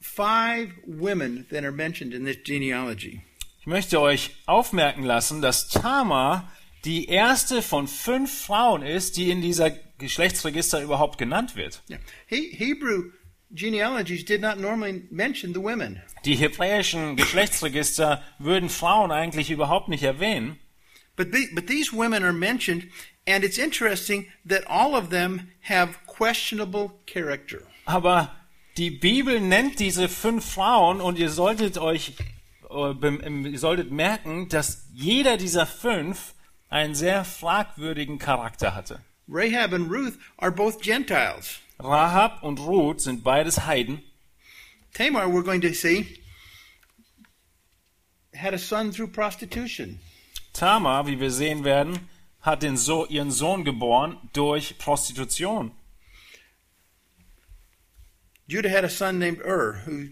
five 0.00 0.72
women 0.86 1.46
that 1.50 1.64
are 1.64 1.72
mentioned 1.72 2.14
in 2.14 2.24
this 2.24 2.36
genealogy. 2.44 3.22
Ich 3.60 3.66
möchte 3.66 4.00
euch 4.00 4.30
aufmerken 4.46 5.02
lassen, 5.02 5.42
dass 5.42 5.68
Tamar 5.68 6.50
die 6.84 7.06
erste 7.06 7.62
von 7.62 7.88
fünf 7.88 8.44
Frauen 8.44 8.82
ist, 8.82 9.16
die 9.16 9.30
in 9.30 9.42
dieser 9.42 9.70
Geschlechtsregister 9.98 10.82
überhaupt 10.82 11.18
genannt 11.18 11.56
wird. 11.56 11.82
Yeah. 11.90 11.98
He, 12.26 12.50
Hebrew 12.52 13.10
genealogies 13.50 14.24
did 14.24 14.40
not 14.40 14.58
normally 14.58 15.06
mention 15.10 15.52
the 15.52 15.60
women. 15.60 16.00
Die 16.26 16.34
hebräischen 16.34 17.16
Geschlechtsregister 17.16 18.22
würden 18.38 18.68
Frauen 18.68 19.12
eigentlich 19.12 19.50
überhaupt 19.50 19.88
nicht 19.88 20.02
erwähnen. 20.02 20.58
But, 21.16 21.28
the, 21.32 21.48
but 21.54 21.66
these 21.66 21.92
women 21.96 22.22
are 22.24 22.32
mentioned, 22.32 22.84
and 23.26 23.42
it's 23.44 23.58
interesting 23.58 24.26
that 24.46 24.66
all 24.66 24.94
of 24.94 25.08
them 25.10 25.48
have 25.62 25.94
questionable 26.06 26.90
character. 27.06 27.60
Aber 27.86 28.34
die 28.76 28.90
Bibel 28.90 29.40
nennt 29.40 29.78
diese 29.78 30.08
fünf 30.08 30.44
Frauen 30.44 31.00
und 31.00 31.18
ihr 31.18 31.30
solltet 31.30 31.78
euch, 31.78 32.14
äh, 32.68 32.92
bem- 32.94 33.46
ihr 33.46 33.58
solltet 33.58 33.90
merken, 33.92 34.48
dass 34.48 34.88
jeder 34.92 35.36
dieser 35.38 35.64
fünf 35.64 36.34
einen 36.68 36.94
sehr 36.94 37.24
fragwürdigen 37.24 38.18
Charakter 38.18 38.74
hatte. 38.74 39.00
Rahab 39.28 39.72
and 39.72 39.90
Ruth 39.90 40.14
are 40.38 40.52
both 40.52 40.82
Gentiles. 40.82 41.60
Rahab 41.78 42.42
und 42.42 42.58
Ruth 42.60 43.00
sind 43.00 43.22
beides 43.22 43.64
Heiden. 43.66 44.02
Tamar, 44.96 45.28
we're 45.28 45.42
going 45.42 45.60
to 45.60 45.74
see, 45.74 46.22
had 48.32 48.54
a 48.54 48.58
son 48.58 48.92
through 48.92 49.08
prostitution. 49.08 49.98
Tamar, 50.54 51.06
wie 51.06 51.20
wir 51.20 51.30
sehen 51.30 51.64
werden, 51.64 52.08
hat 52.40 52.62
den 52.62 52.78
so 52.78 53.06
ihren 53.06 53.30
Sohn 53.30 53.62
geboren 53.62 54.16
durch 54.32 54.78
Prostitution. 54.78 55.72
Judah 58.48 58.70
had 58.70 58.84
a 58.84 58.88
son 58.88 59.18
named 59.18 59.42
Ur, 59.44 59.82
who 59.84 60.08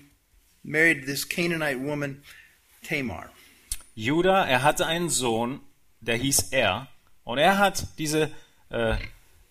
married 0.63 1.07
this 1.07 1.25
Canaanite 1.25 1.81
woman, 1.81 2.23
Tamar. 2.83 3.31
Judah, 3.95 4.47
er 4.47 4.63
hatte 4.63 4.85
einen 4.85 5.09
Sohn, 5.09 5.61
der 6.03 6.19
hieß 6.19 6.53
Er. 6.53 6.89
Und 7.25 7.39
er 7.39 7.57
hat 7.57 7.87
diese, 7.97 8.31
äh, 8.69 8.99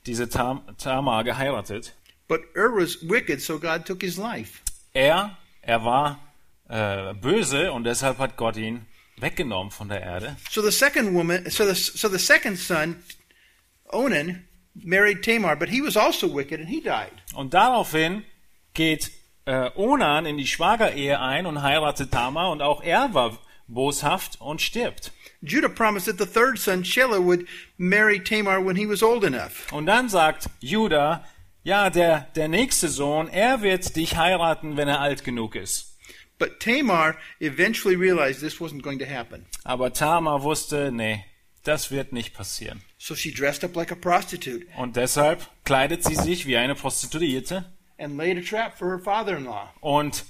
diese 0.06 0.30
Tam 0.30 0.62
Tamar 0.78 1.24
geheiratet. 1.24 1.96
But 2.28 2.42
Ur 2.56 2.76
was 2.76 3.02
wicked, 3.02 3.42
so 3.42 3.58
God 3.58 3.88
took 3.88 4.04
his 4.04 4.20
life. 4.20 4.63
Er, 4.94 5.38
er 5.64 5.84
war 5.84 6.20
äh, 6.70 7.16
böse 7.16 7.72
und 7.72 7.84
deshalb 7.84 8.20
hat 8.20 8.38
Gott 8.38 8.58
ihn 8.58 8.86
weggenommen 9.18 9.72
von 9.72 9.90
der 9.90 10.02
Erde. 10.02 10.36
So 10.52 10.62
the 10.62 10.72
second 10.72 11.16
woman, 11.16 11.50
so 11.50 11.66
the 11.66 11.74
so 11.74 12.08
the 12.08 12.20
second 12.20 12.58
son, 12.58 13.02
Onan, 13.92 14.48
married 14.76 15.24
Tamar, 15.24 15.56
but 15.56 15.70
he 15.70 15.82
was 15.82 15.98
also 15.98 16.28
wicked 16.28 16.60
and 16.60 16.70
he 16.70 16.80
died. 16.80 17.12
Und 17.34 17.56
daraufhin 17.56 18.24
geht 18.76 19.10
äh, 19.46 19.72
Onan 19.76 20.28
in 20.28 20.38
die 20.38 20.46
Schwagerehe 20.46 21.20
ein 21.20 21.48
und 21.48 21.64
heiratet 21.64 22.12
Tamar 22.12 22.52
und 22.52 22.62
auch 22.62 22.84
er 22.84 23.16
war 23.16 23.40
boshaft 23.68 24.40
und 24.42 24.62
stirbt. 24.62 25.12
Judah 25.42 25.70
promised 25.70 26.06
that 26.06 26.20
the 26.20 26.32
third 26.32 26.60
son, 26.60 26.84
Shelah, 26.84 27.20
would 27.20 27.48
marry 27.78 28.20
Tamar 28.20 28.64
when 28.64 28.76
he 28.76 28.88
was 28.88 29.02
old 29.02 29.24
enough. 29.24 29.72
Und 29.74 29.88
dann 29.88 30.08
sagt 30.08 30.50
Judah, 30.62 31.26
ja, 31.64 31.90
der, 31.90 32.28
der 32.36 32.48
nächste 32.48 32.90
Sohn, 32.90 33.28
er 33.30 33.62
wird 33.62 33.96
dich 33.96 34.16
heiraten, 34.18 34.78
wenn 34.78 34.88
er 34.88 35.00
alt 35.00 35.24
genug 35.24 35.56
ist. 35.56 35.98
But 36.40 36.60
Tamar 36.60 37.16
eventually 37.40 37.96
realized 37.96 38.42
this 38.42 38.60
wasn't 38.60 38.82
going 38.82 39.00
to 39.00 39.06
happen. 39.06 39.46
Aber 39.64 39.94
Tamar 39.94 40.44
wusste, 40.44 40.92
nee, 40.92 41.24
das 41.64 41.92
wird 41.92 42.12
nicht 42.12 42.34
passieren. 42.34 42.82
So 42.98 43.16
she 43.16 43.32
dressed 43.32 43.64
up 43.64 43.76
like 43.76 43.92
a 43.92 43.96
prostitute 43.96 44.66
Und 44.78 44.96
deshalb 44.96 45.48
kleidet 45.64 46.04
sie 46.04 46.16
sich 46.16 46.46
wie 46.46 46.58
eine 46.58 46.76
Prostituierte 46.76 47.66
and 47.98 48.18
laid 48.18 48.38
a 48.38 48.42
trap 48.42 48.78
for 48.78 48.90
her 48.90 49.00
father 49.00 49.38
in 49.38 49.46
law. 49.46 49.72
und 49.82 50.26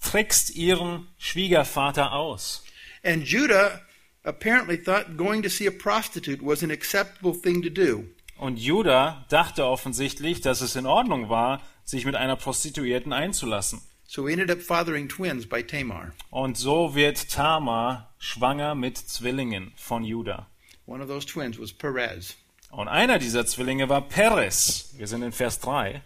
trickst 0.00 0.54
ihren 0.54 1.08
Schwiegervater 1.18 2.12
aus. 2.12 2.62
And 3.02 3.24
Judah 3.24 3.80
apparently 4.24 4.76
thought 4.76 5.16
going 5.16 5.42
to 5.42 5.48
see 5.48 5.66
a 5.66 5.72
prostitute 5.72 6.40
was 6.42 6.62
an 6.62 6.70
acceptable 6.70 7.34
thing 7.34 7.62
to 7.62 7.70
do. 7.70 8.04
Und 8.38 8.58
Judah 8.58 9.26
dachte 9.28 9.66
offensichtlich, 9.66 10.40
dass 10.40 10.60
es 10.60 10.76
in 10.76 10.86
Ordnung 10.86 11.28
war, 11.28 11.60
sich 11.84 12.04
mit 12.04 12.14
einer 12.14 12.36
Prostituierten 12.36 13.12
einzulassen. 13.12 13.82
So 14.06 14.26
he 14.26 14.32
ended 14.32 14.50
up 14.50 14.62
fathering 14.62 15.08
twins 15.08 15.46
by 15.46 15.62
Tamar. 15.62 16.12
Und 16.30 16.56
so 16.56 16.94
wird 16.94 17.30
Tamar 17.30 18.14
schwanger 18.18 18.74
mit 18.74 18.96
Zwillingen 18.96 19.72
von 19.76 20.02
Judah. 20.02 20.46
One 20.86 21.02
of 21.02 21.08
those 21.08 21.26
twins 21.26 21.58
was 21.58 21.72
Perez. 21.72 22.36
Und 22.70 22.88
einer 22.88 23.18
dieser 23.18 23.44
Zwillinge 23.44 23.88
war 23.88 24.00
Peres. 24.00 24.94
Wir 24.96 25.06
sind 25.06 25.22
in 25.22 25.32
Vers 25.32 25.60
3. 25.60 26.00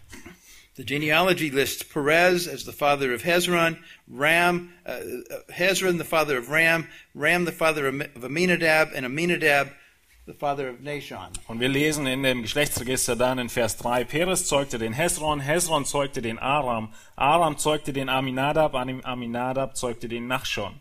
The 0.75 0.83
genealogy 0.83 1.49
lists 1.49 1.83
Perez 1.83 2.47
as 2.47 2.65
the 2.65 2.71
father 2.71 3.13
of 3.13 3.21
Hezron, 3.21 3.77
Ram, 4.09 4.73
uh, 4.85 4.91
uh, 4.91 5.51
Hezron 5.53 5.97
the 5.97 6.03
father 6.03 6.37
of 6.37 6.49
Ram, 6.49 6.87
Ram 7.13 7.45
the 7.45 7.51
father 7.51 7.87
of 7.87 8.23
Aminadab, 8.23 8.89
and 8.95 9.05
Aminadab 9.05 9.69
the 10.25 10.33
father 10.33 10.69
of 10.69 10.79
Nashon. 10.79 11.29
Und 11.47 11.59
wir 11.59 11.67
lesen 11.69 12.05
in 12.07 12.23
dem 12.23 12.41
Geschlechtsregister 12.43 13.15
dann 13.15 13.39
in 13.39 13.49
Vers 13.49 13.77
3, 13.77 14.05
Peres 14.05 14.45
zeugte 14.47 14.77
den 14.79 14.93
Hezron, 14.93 15.39
Hezron 15.41 15.85
zeugte 15.85 16.21
den 16.21 16.39
Aram, 16.39 16.93
Aram 17.15 17.57
zeugte 17.57 17.91
den 17.93 18.09
Aminadab, 18.09 18.73
Ami- 18.75 19.03
Aminadab 19.03 19.75
zeugte 19.75 20.07
den 20.07 20.27
Nachschon. 20.27 20.79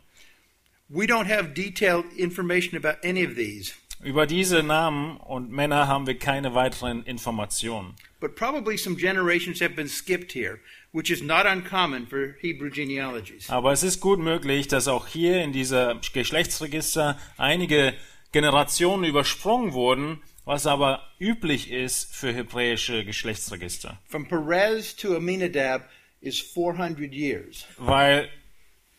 We 0.89 1.07
don't 1.07 1.27
have 1.27 1.55
detailed 1.55 2.05
information 2.17 2.77
about 2.77 2.99
any 3.07 3.25
of 3.27 3.35
these, 3.35 3.73
Über 4.05 4.27
diese 4.27 4.63
Namen 4.63 5.17
und 5.19 5.51
Männer 5.51 5.87
haben 5.89 6.07
wir 6.07 6.19
keine 6.19 6.55
weiteren 6.55 7.03
Informationen. 7.05 7.95
but 8.21 8.37
probably 8.37 8.77
some 8.77 8.95
generations 8.97 9.61
have 9.61 9.75
been 9.75 9.89
skipped 9.89 10.33
here, 10.33 10.61
which 10.93 11.11
is 11.11 11.21
not 11.23 11.45
uncommon 11.47 12.07
for 12.07 12.35
Hebrew 12.41 12.71
genealogies. 12.71 13.49
Aber 13.51 13.73
es 13.73 13.83
ist 13.83 14.01
gut 14.01 14.21
möglich, 14.21 14.69
dass 14.69 14.87
auch 14.87 15.09
hier 15.09 15.43
in 15.43 15.53
dieser 15.53 15.97
Geschlechtsregister 16.13 17.19
einige 17.37 17.95
Generationen 18.33 19.05
übersprungen 19.05 19.73
wurden, 19.73 20.23
was 20.45 20.67
aber 20.67 21.07
üblich 21.21 21.71
ist 21.71 22.15
für 22.15 22.33
hebräische 22.33 23.05
Geschlechtsregister. 23.05 23.99
From 24.09 24.27
Perez 24.27 24.97
to 24.97 25.17
Aminadab 25.17 25.89
is 26.21 26.41
400 26.41 27.13
years. 27.13 27.67
Weil 27.77 28.29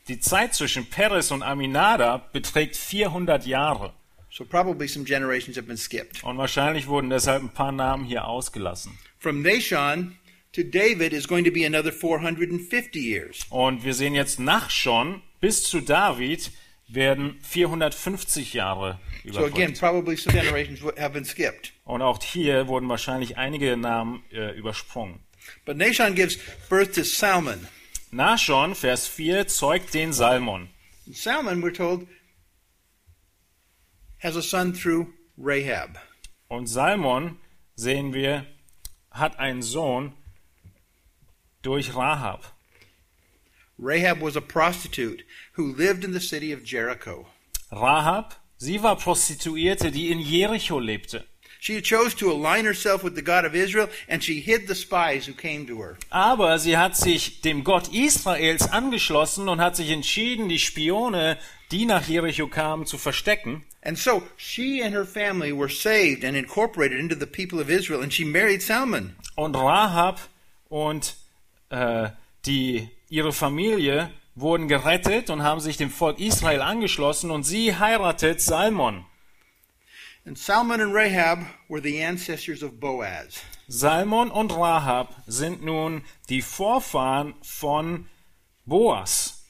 die 0.08 0.20
Zeit 0.20 0.54
zwischen 0.54 0.86
Peres 0.86 1.32
und 1.32 1.44
Aminadab 1.44 2.32
beträgt 2.32 2.76
400 2.76 3.46
Jahre. 3.46 3.94
So 4.30 4.46
probably 4.46 4.88
some 4.88 5.06
generations 5.06 5.58
have 5.58 5.68
been 5.68 5.78
skipped. 5.78 6.24
Und 6.24 6.38
wahrscheinlich 6.38 6.88
wurden 6.88 7.10
deshalb 7.10 7.44
ein 7.44 7.54
paar 7.54 7.72
Namen 7.72 8.06
hier 8.06 8.26
ausgelassen. 8.26 8.98
From 9.20 9.42
Nashon 9.42 10.18
to 10.54 10.64
David 10.64 11.14
is 11.14 11.28
going 11.28 11.46
to 11.46 11.52
be 11.52 11.66
another 11.66 11.92
450 11.92 12.96
years. 13.00 13.46
Und 13.50 13.84
wir 13.84 13.94
sehen 13.94 14.16
jetzt 14.16 14.40
nach 14.40 14.70
schon 14.70 15.22
bis 15.40 15.64
zu 15.64 15.82
David 15.82 16.52
werden 16.94 17.40
450 17.42 18.54
Jahre 18.54 19.00
So 19.26 19.46
again, 19.46 19.72
überbrückt. 19.72 19.80
probably 19.80 20.16
some 20.18 20.34
generations 20.36 20.82
have 20.98 21.14
been 21.14 21.26
skipped. 21.26 21.72
Und 21.86 22.02
auch 22.02 22.22
hier 22.22 22.68
wurden 22.68 22.90
wahrscheinlich 22.90 23.38
einige 23.38 23.76
Namen 23.78 24.24
äh, 24.32 24.52
übersprungen. 24.58 25.20
But 25.66 25.78
Nashon 25.78 26.16
gives 26.16 26.38
birth 26.70 26.94
to 26.96 27.04
Salmon. 27.04 27.68
Nashon, 28.12 28.76
Vers 28.76 29.08
4, 29.08 29.48
zeugt 29.48 29.94
den 29.94 30.14
Salmon. 30.14 30.70
And 31.06 31.16
Salmon, 31.16 31.62
we're 31.62 31.74
told, 31.74 32.08
has 34.20 34.36
a 34.36 34.42
son 34.42 34.74
through 34.74 35.08
Rahab. 35.38 35.98
Und 36.48 36.68
Salmon, 36.68 37.40
sehen 37.76 38.14
wir, 38.14 38.46
hat 39.12 39.40
einen 39.40 39.62
Sohn 39.62 40.14
durch 41.62 41.96
Rahab. 41.96 42.54
Rahab 43.80 44.22
was 44.22 44.38
a 44.38 44.42
prostitute 44.42 45.24
who 45.54 45.74
lived 45.76 46.04
in 46.04 46.14
the 46.14 46.20
city 46.20 46.52
of 46.52 46.64
Jericho. 46.64 47.26
Rahab, 47.72 48.36
sie 48.58 48.80
war 48.80 48.96
Prostituierte, 48.98 49.92
die 49.92 50.12
in 50.12 50.20
Jericho 50.20 50.80
lebte. 50.80 51.24
She 51.60 51.82
chose 51.82 52.14
to 52.16 52.30
align 52.30 52.66
herself 52.66 53.06
with 53.06 53.16
the 53.16 53.22
God 53.22 53.46
of 53.46 53.56
Israel, 53.56 53.88
and 54.10 54.22
she 54.22 54.42
hid 54.42 54.68
the 54.68 54.76
spies 54.76 55.26
who 55.26 55.34
came 55.34 55.66
to 55.68 55.80
her. 55.82 55.98
Aber 56.10 56.60
sie 56.60 56.76
hat 56.76 56.98
sich 56.98 57.40
dem 57.40 57.64
Gott 57.64 57.88
Israels 57.94 58.70
angeschlossen 58.70 59.48
und 59.48 59.62
hat 59.62 59.78
sich 59.78 59.90
entschieden, 59.90 60.50
die 60.50 60.60
Spione, 60.60 61.38
die 61.72 61.86
nach 61.86 62.06
Jericho 62.06 62.48
kamen, 62.48 62.86
zu 62.86 62.98
verstecken. 62.98 63.64
And 63.82 63.98
so 63.98 64.24
she 64.36 64.82
and 64.84 64.94
her 64.94 65.06
family 65.06 65.54
were 65.54 65.70
saved 65.70 66.26
and 66.26 66.36
incorporated 66.36 67.00
into 67.00 67.16
the 67.16 67.26
people 67.26 67.62
of 67.62 67.70
Israel, 67.70 68.02
and 68.02 68.12
she 68.12 68.26
married 68.26 68.62
Salmon. 68.62 69.16
Und 69.36 69.56
Rahab 69.56 70.20
und 70.68 71.16
äh, 71.70 72.10
die, 72.46 72.90
ihre 73.08 73.32
Familie 73.32 74.12
wurden 74.36 74.68
gerettet 74.68 75.30
und 75.30 75.44
haben 75.44 75.60
sich 75.60 75.78
dem 75.78 75.90
Volk 75.90 76.20
Israel 76.20 76.62
angeschlossen 76.62 77.32
und 77.32 77.44
sie 77.44 77.76
heiratet 77.76 78.42
Salmon. 78.42 79.06
And 80.26 80.38
Salmon 80.38 80.80
and 80.80 80.94
Rahab 80.94 81.40
were 81.68 81.82
the 81.82 82.02
ancestors 82.02 82.64
of 82.64 82.80
Boaz. 82.80 83.42
Salmon 83.68 84.32
und 84.32 84.52
Rahab 84.52 85.16
sind 85.28 85.64
nun 85.64 86.04
die 86.30 86.42
Vorfahren 86.42 87.36
von 87.42 88.08
Boas. 88.66 89.44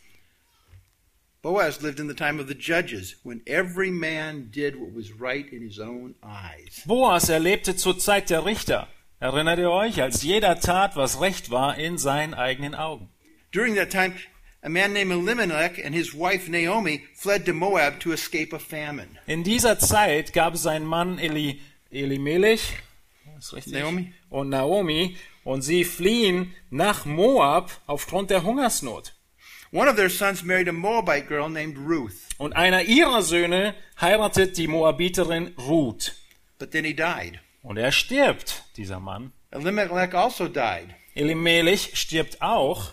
Boaz 1.43 1.81
lived 1.81 1.99
in 1.99 2.07
the 2.07 2.15
time 2.15 2.39
of 2.39 2.47
the 2.47 2.55
judges, 2.55 3.17
when 3.23 3.41
every 3.45 3.91
man 3.91 4.49
did 4.49 4.79
what 4.79 4.95
was 4.95 5.11
right 5.11 5.45
in 5.51 5.61
his 5.61 5.77
own 5.77 6.15
eyes. 6.23 6.81
Boas 6.85 7.29
erlebte 7.29 7.75
zur 7.75 7.99
Zeit 7.99 8.29
der 8.29 8.45
Richter. 8.45 8.87
Erinnert 9.19 9.59
ihr 9.59 9.69
euch, 9.69 10.01
als 10.01 10.23
jeder 10.23 10.59
tat, 10.59 10.95
was 10.95 11.21
recht 11.21 11.51
war 11.51 11.77
in 11.77 11.97
seinen 11.97 12.33
eigenen 12.33 12.75
Augen. 12.75 13.09
During 13.51 13.75
that 13.75 13.91
time, 13.91 14.15
a 14.63 14.69
man 14.69 14.93
named 14.93 15.11
Elimelech 15.11 15.77
and 15.83 15.93
his 15.93 16.13
wife 16.13 16.49
Naomi 16.49 17.03
fled 17.15 17.45
to 17.45 17.53
Moab 17.53 17.99
to 17.99 18.11
escape 18.13 18.53
a 18.55 18.59
famine. 18.59 19.19
In 19.27 19.43
dieser 19.43 19.77
Zeit 19.79 20.33
gab 20.33 20.53
es 20.55 20.65
einen 20.65 20.85
Mann, 20.85 21.19
Eli, 21.19 21.59
Elimelech? 21.91 22.61
Naomi? 23.65 24.13
und 24.29 24.49
Naomi, 24.49 25.17
und 25.43 25.61
sie 25.63 25.83
fliehen 25.83 26.53
nach 26.69 27.05
Moab 27.05 27.71
aufgrund 27.87 28.29
der 28.29 28.43
Hungersnot. 28.43 29.13
One 29.71 29.89
of 29.89 29.95
their 29.95 30.09
sons 30.09 30.43
married 30.43 30.69
a 30.69 30.71
Moabite 30.71 31.25
girl 31.27 31.49
named 31.49 31.77
Ruth, 31.77 32.13
Und 32.37 32.53
einer 32.53 32.83
ihrer 32.83 33.21
Söhne 33.21 33.75
heiratet 33.99 34.57
die 34.57 34.67
Moabiterin 34.67 35.53
Ruth. 35.57 36.13
but 36.59 36.71
then 36.71 36.85
he 36.85 36.93
died. 36.93 37.39
Und 37.63 37.77
er 37.77 37.91
stirbt, 37.91 38.63
dieser 38.77 38.99
Mann. 38.99 39.33
Elimelech 39.51 40.13
also 40.13 40.47
died. 40.47 40.87
Elimelech 41.15 41.91
stirbt 41.95 42.41
auch. 42.41 42.91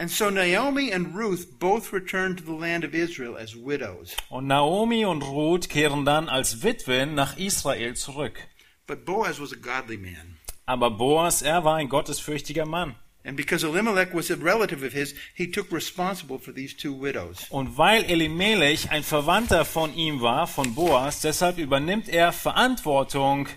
And 0.00 0.10
so 0.10 0.30
Naomi 0.30 0.90
and 0.90 1.14
Ruth 1.14 1.58
both 1.58 1.92
returned 1.92 2.38
to 2.38 2.42
the 2.42 2.54
land 2.54 2.84
of 2.84 2.94
Israel 2.94 3.36
as 3.36 3.54
widows. 3.54 4.16
Und 4.30 4.46
Naomi 4.46 5.04
und 5.04 5.22
Ruth 5.22 5.68
kehren 5.68 6.06
dann 6.06 6.30
als 6.30 6.62
Witwen 6.62 7.14
nach 7.14 7.36
Israel 7.36 7.94
zurück. 7.94 8.48
But 8.86 9.04
Boaz 9.04 9.38
was 9.38 9.52
a 9.52 9.56
godly 9.56 9.98
man. 9.98 10.38
Aber 10.64 10.90
Boas, 10.90 11.42
er 11.42 11.64
war 11.64 11.76
ein 11.76 11.90
gottesfürchtiger 11.90 12.64
Mann. 12.64 12.94
And 13.24 13.36
because 13.36 13.62
Elimelech 13.62 14.14
was 14.14 14.30
a 14.30 14.36
relative 14.36 14.82
of 14.82 14.94
his, 14.94 15.14
he 15.34 15.46
took 15.46 15.70
responsible 15.70 16.38
for 16.38 16.54
these 16.54 16.74
two 16.74 16.94
widows. 16.94 17.46
Und 17.50 17.76
weil 17.76 18.04
Elimelech 18.04 18.90
ein 18.90 19.02
Verwandter 19.02 19.66
von 19.66 19.94
ihm 19.94 20.22
war, 20.22 20.46
von 20.46 20.74
Boas, 20.74 21.20
deshalb 21.20 21.58
übernimmt 21.58 22.08
er 22.08 22.32
Verantwortung 22.32 23.48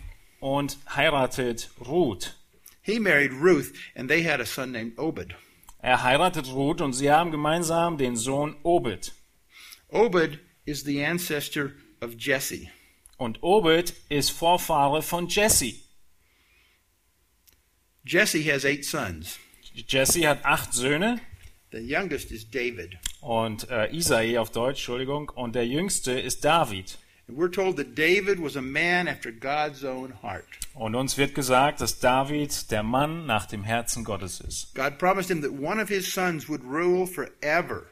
und 0.41 0.77
heiratet 0.93 1.69
Ruth. 1.79 2.35
He 2.81 2.99
married 2.99 3.31
Ruth, 3.31 3.71
and 3.95 4.09
they 4.09 4.25
had 4.25 4.41
a 4.41 4.45
son 4.45 4.73
named 4.73 4.99
Obed. 4.99 5.33
Er 5.83 6.01
heiratet 6.01 6.47
Ruth 6.47 6.79
und 6.79 6.93
sie 6.93 7.11
haben 7.11 7.29
gemeinsam 7.29 7.97
den 7.97 8.15
Sohn 8.15 8.55
Obed. 8.63 9.11
Obed 9.89 10.39
is 10.63 10.83
the 10.85 11.03
ancestor 11.03 11.73
of 12.01 12.15
Jesse. 12.17 12.69
Und 13.17 13.43
Obed 13.43 13.93
ist 14.07 14.31
Vorfahre 14.31 15.01
von 15.01 15.27
Jesse. 15.27 15.73
Jesse 18.05 18.49
has 18.49 18.63
eight 18.63 18.85
sons. 18.85 19.37
Jesse 19.73 20.25
hat 20.25 20.45
acht 20.45 20.73
Söhne 20.73 21.19
The 21.73 21.79
youngest 21.79 22.31
is 22.31 22.49
David. 22.49 22.97
und 23.19 23.69
äh, 23.69 23.93
Isai 23.93 24.39
auf 24.39 24.51
Deutsch, 24.51 24.77
Entschuldigung, 24.77 25.29
und 25.29 25.53
der 25.53 25.67
jüngste 25.67 26.17
ist 26.17 26.45
David. 26.45 26.97
Und 30.75 30.95
uns 30.95 31.17
wird 31.17 31.35
gesagt, 31.35 31.81
dass 31.81 31.99
David 31.99 32.71
der 32.71 32.83
Mann 32.83 33.25
nach 33.25 33.45
dem 33.45 33.63
Herzen 33.63 34.03
Gottes 34.03 34.41
ist. 34.41 34.75
God 34.75 34.97
promised 34.97 35.29
him 35.29 35.41
that 35.41 35.51
one 35.51 35.81
of 35.81 35.87
his 35.89 36.11
sons 36.11 36.49
would 36.49 36.63
rule 36.63 37.07
forever. 37.07 37.83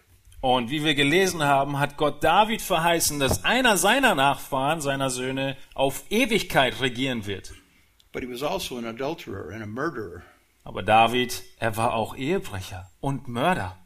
Und 0.41 0.71
wie 0.71 0.83
wir 0.83 0.95
gelesen 0.95 1.43
haben, 1.43 1.77
hat 1.79 1.97
Gott 1.97 2.23
David 2.23 2.61
verheißen, 2.61 3.19
dass 3.19 3.45
einer 3.45 3.77
seiner 3.77 4.15
Nachfahren, 4.15 4.81
seiner 4.81 5.11
Söhne, 5.11 5.55
auf 5.75 6.03
Ewigkeit 6.09 6.81
regieren 6.81 7.27
wird. 7.27 7.53
But 8.11 8.23
he 8.23 8.29
was 8.29 8.41
also 8.41 8.77
an 8.77 8.85
adulterer 8.85 9.53
and 9.53 9.61
a 9.61 9.67
murderer. 9.67 10.23
Aber 10.63 10.83
David, 10.83 11.43
er 11.59 11.77
war 11.77 11.93
auch 11.93 12.15
Ehebrecher 12.15 12.89
und 12.99 13.27
Mörder. 13.27 13.77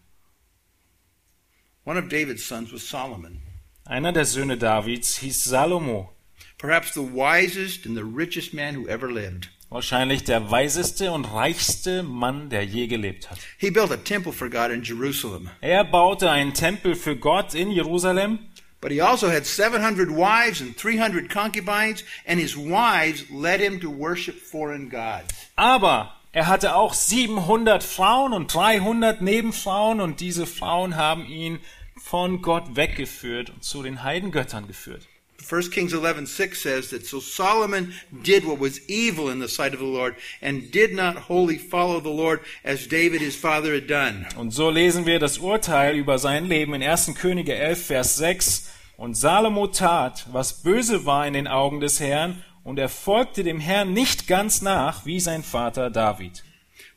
One 1.83 1.99
of 1.99 2.07
David's 2.09 2.47
sons 2.47 2.73
was 2.73 2.89
Solomon, 2.89 3.41
Einer 3.85 4.11
der 4.11 4.25
Söhne 4.25 4.57
Davids 4.57 5.17
hieß 5.17 5.43
Salomo, 5.43 6.11
perhaps 6.57 6.93
the 6.93 7.01
wisest 7.01 7.85
and 7.85 7.95
the 7.95 8.03
richest 8.03 8.53
man 8.53 8.75
who 8.75 8.87
ever 8.87 9.11
lived. 9.11 9.49
wahrscheinlich 9.69 10.23
der 10.23 10.49
weiseste 10.49 11.11
und 11.11 11.25
reichste 11.25 12.01
Mann, 12.03 12.49
der 12.49 12.63
je 12.65 12.87
gelebt 12.87 13.29
hat. 13.29 13.37
He 13.57 13.69
built 13.69 13.91
a 13.91 13.97
temple 13.97 14.31
for 14.31 14.49
God 14.49 14.71
in 14.71 14.83
Jerusalem, 14.83 15.49
Er 15.61 15.83
baute 15.83 16.31
einen 16.31 16.53
Tempel 16.53 16.95
für 16.95 17.15
Gott 17.15 17.53
in 17.53 17.69
Jerusalem, 17.71 18.39
but 18.81 18.91
he 18.91 19.01
also 19.01 19.27
had 19.29 19.45
700 19.45 20.09
wives 20.09 20.61
and 20.61 20.75
300 20.77 21.29
concubines, 21.29 22.03
and 22.27 22.39
his 22.39 22.55
wives 22.57 23.25
led 23.29 23.59
him 23.59 23.79
to 23.81 23.89
worship 23.91 24.39
foreign 24.41 24.89
gods. 24.89 25.27
aber 25.55 26.13
er 26.31 26.47
hatte 26.47 26.75
auch 26.75 26.93
700 26.93 27.83
Frauen 27.83 28.33
und 28.33 28.51
300 28.53 29.21
Nebenfrauen 29.21 30.01
und 30.01 30.19
diese 30.21 30.45
Frauen 30.47 30.95
haben 30.97 31.25
ihn 31.27 31.59
von 32.05 32.43
Gott 32.43 32.75
weggeführt 32.75 33.49
und 33.49 33.63
zu 33.63 33.81
den 33.81 34.03
Heidengöttern 34.03 34.67
geführt. 34.67 35.07
1 35.49 35.71
Kings 35.71 35.91
11:6 35.91 36.55
says 36.61 36.89
that 36.91 37.03
so 37.03 37.19
Solomon 37.19 37.93
did 38.11 38.45
what 38.45 38.59
was 38.59 38.79
evil 38.87 39.31
in 39.31 39.41
the 39.41 39.47
sight 39.47 39.73
of 39.73 39.79
the 39.79 39.87
Lord 39.87 40.13
and 40.39 40.71
did 40.71 40.93
not 40.93 41.27
wholly 41.27 41.57
follow 41.57 41.99
the 41.99 42.15
Lord 42.15 42.41
as 42.63 42.87
David 42.87 43.21
his 43.21 43.35
father 43.35 43.73
had 43.73 43.89
done. 43.89 44.27
Und 44.37 44.51
so 44.51 44.69
lesen 44.69 45.07
wir 45.07 45.17
das 45.17 45.39
Urteil 45.39 45.95
über 45.95 46.19
sein 46.19 46.45
Leben 46.45 46.75
in 46.75 46.83
1. 46.83 47.15
Könige 47.15 47.55
11, 47.55 47.87
Vers 47.87 48.17
6. 48.17 48.69
Und 48.97 49.17
Salomo 49.17 49.65
tat, 49.65 50.27
was 50.31 50.61
böse 50.61 51.07
war 51.07 51.25
in 51.25 51.33
den 51.33 51.47
Augen 51.47 51.79
des 51.79 51.99
Herrn, 51.99 52.43
und 52.63 52.77
er 52.77 52.87
folgte 52.87 53.43
dem 53.43 53.59
Herrn 53.59 53.93
nicht 53.93 54.27
ganz 54.27 54.61
nach, 54.61 55.07
wie 55.07 55.19
sein 55.19 55.41
Vater 55.41 55.89
David. 55.89 56.43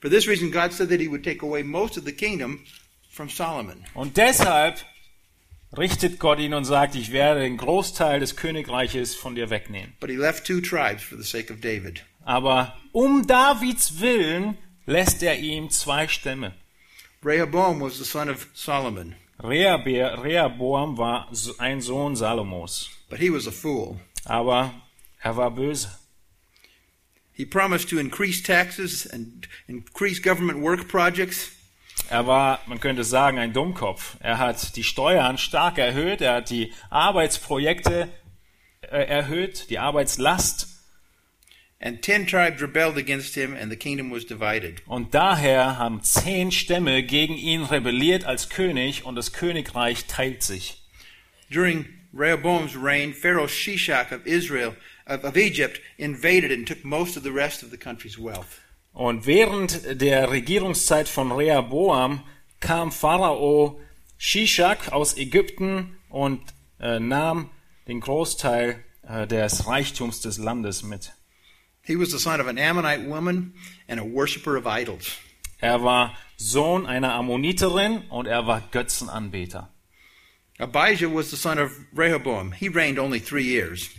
For 0.01 0.11
this 0.11 0.29
reason 0.29 0.51
God 0.51 0.73
said 0.73 0.91
that 0.91 1.01
he 1.01 1.09
would 1.09 1.25
take 1.25 1.43
away 1.43 1.63
most 1.63 1.97
of 1.97 2.05
the 2.05 2.13
kingdom 2.13 2.61
from 3.11 3.31
Solomon. 3.31 3.85
Und 3.95 4.19
deshalb 4.19 4.85
richtet 5.77 6.19
Gott 6.19 6.39
ihn 6.39 6.55
und 6.55 6.65
sagt, 6.65 6.95
ich 6.95 7.13
werde 7.13 7.41
den 7.41 7.57
Großteil 7.57 8.21
des 8.21 8.37
Königreiches 8.37 9.15
von 9.15 9.35
dir 9.35 9.51
wegnehmen. 9.51 9.95
But 10.01 10.11
he 10.11 10.17
left 10.17 10.47
two 10.47 10.61
tribes 10.61 11.03
for 11.03 11.19
the 11.19 11.25
sake 11.25 11.53
of 11.53 11.61
David. 11.61 12.05
Aber 12.25 12.77
um 12.93 13.27
Davids 13.27 14.01
willen 14.01 14.57
lässt 14.87 15.23
er 15.23 15.39
ihm 15.39 15.71
zwei 15.71 16.09
Stämme. 16.09 16.55
Rehoboam 17.25 17.81
was 17.81 17.99
the 17.99 18.05
son 18.05 18.31
of 18.31 18.47
Solomon, 18.55 19.17
Rehoboam 19.43 20.99
war 20.99 21.31
ein 21.59 21.81
Sohn 21.81 22.17
Salomos, 22.17 22.91
but 23.09 23.21
he 23.21 23.31
was 23.31 23.47
a 23.47 23.53
fool. 23.53 24.01
aber 24.25 24.75
er 25.21 25.37
war 25.37 25.51
böse. 25.51 25.89
He 27.33 27.45
promised 27.45 27.89
to 27.91 27.99
increase 27.99 28.43
taxes 28.43 29.07
and 29.07 29.47
increase 29.69 30.21
government 30.21 30.61
work 30.61 30.89
projects, 30.89 31.51
Er 32.11 32.27
war, 32.27 32.61
man 32.67 32.81
könnte 32.81 33.05
sagen, 33.05 33.39
ein 33.39 33.53
Dummkopf. 33.53 34.17
Er 34.21 34.39
hat 34.39 34.77
die 34.77 34.85
Steuern 34.85 35.39
stark 35.39 35.79
erhöht, 35.79 36.21
er 36.21 36.35
hat 36.37 36.51
die 36.51 36.73
Arbeitsprojekte 36.91 38.09
äh, 38.83 39.05
erhöht, 39.05 39.71
die 39.71 39.79
Arbeitslast. 39.79 40.79
and 41.81 42.03
10 42.03 42.27
tribes 42.27 42.61
rebelled 42.61 42.99
against 42.99 43.35
him 43.35 43.55
and 43.55 43.71
the 43.71 43.77
kingdom 43.77 44.11
was 44.11 44.25
divided. 44.25 44.83
Und 44.87 45.15
daher 45.15 45.79
haben 45.79 46.03
zehn 46.03 46.51
Stämme 46.51 47.03
gegen 47.03 47.35
ihn 47.35 47.63
rebelliert 47.63 48.25
als 48.25 48.49
König 48.49 49.05
und 49.05 49.15
das 49.15 49.33
Königreich 49.33 50.07
teilt 50.07 50.43
sich. 50.43 50.83
During 51.51 51.87
Rehoboam's 52.13 52.75
reign, 52.75 53.15
Pharaoh 53.15 53.47
Shishak 53.47 54.13
of 54.13 54.27
Israel 54.27 54.75
of, 55.07 55.25
of 55.25 55.37
Egypt 55.37 55.81
invaded 55.99 56.51
and 56.51 56.67
took 56.67 56.85
most 56.85 57.17
of 57.17 57.23
the 57.23 57.31
rest 57.31 57.63
of 57.63 57.71
the 57.71 57.79
country's 57.79 58.19
wealth. 58.19 58.61
Und 58.99 59.27
während 59.27 60.01
der 60.03 60.29
Regierungszeit 60.29 61.09
von 61.09 61.31
Rehoboam 61.31 62.21
kam 62.59 62.91
Pharao 62.91 63.81
Shishak 64.17 64.91
aus 64.91 65.17
Ägypten 65.17 65.97
und 66.09 66.43
äh, 66.81 66.99
nahm 66.99 67.49
den 67.87 68.01
Großteil 68.01 68.83
äh, 69.09 69.29
des 69.29 69.69
Reichtums 69.69 70.21
des 70.21 70.39
Landes 70.39 70.83
mit. 70.83 71.13
He 71.81 71.97
was 71.97 72.11
the 72.11 72.19
son 72.19 72.41
of 72.41 72.49
an 72.49 72.59
Ammonite 72.59 73.09
woman 73.09 73.55
and 73.87 74.01
a 74.01 74.03
worshiper 74.03 74.57
of 74.59 74.67
idols. 74.67 75.13
Er 75.61 75.85
war 75.85 76.17
Sohn 76.37 76.85
einer 76.85 77.15
Ammoniterin 77.15 78.03
und 78.09 78.27
er 78.27 78.49
war 78.49 78.63
Götzenanbeter. 78.73 79.73
Abijah 80.59 81.15
was 81.15 81.31
the 81.31 81.37
son 81.37 81.61
of 81.61 81.71
Rehoboam. 81.95 82.51
He 82.51 82.69
reigned 82.69 82.99
only 82.99 83.21
three 83.21 83.45
years. 83.45 83.91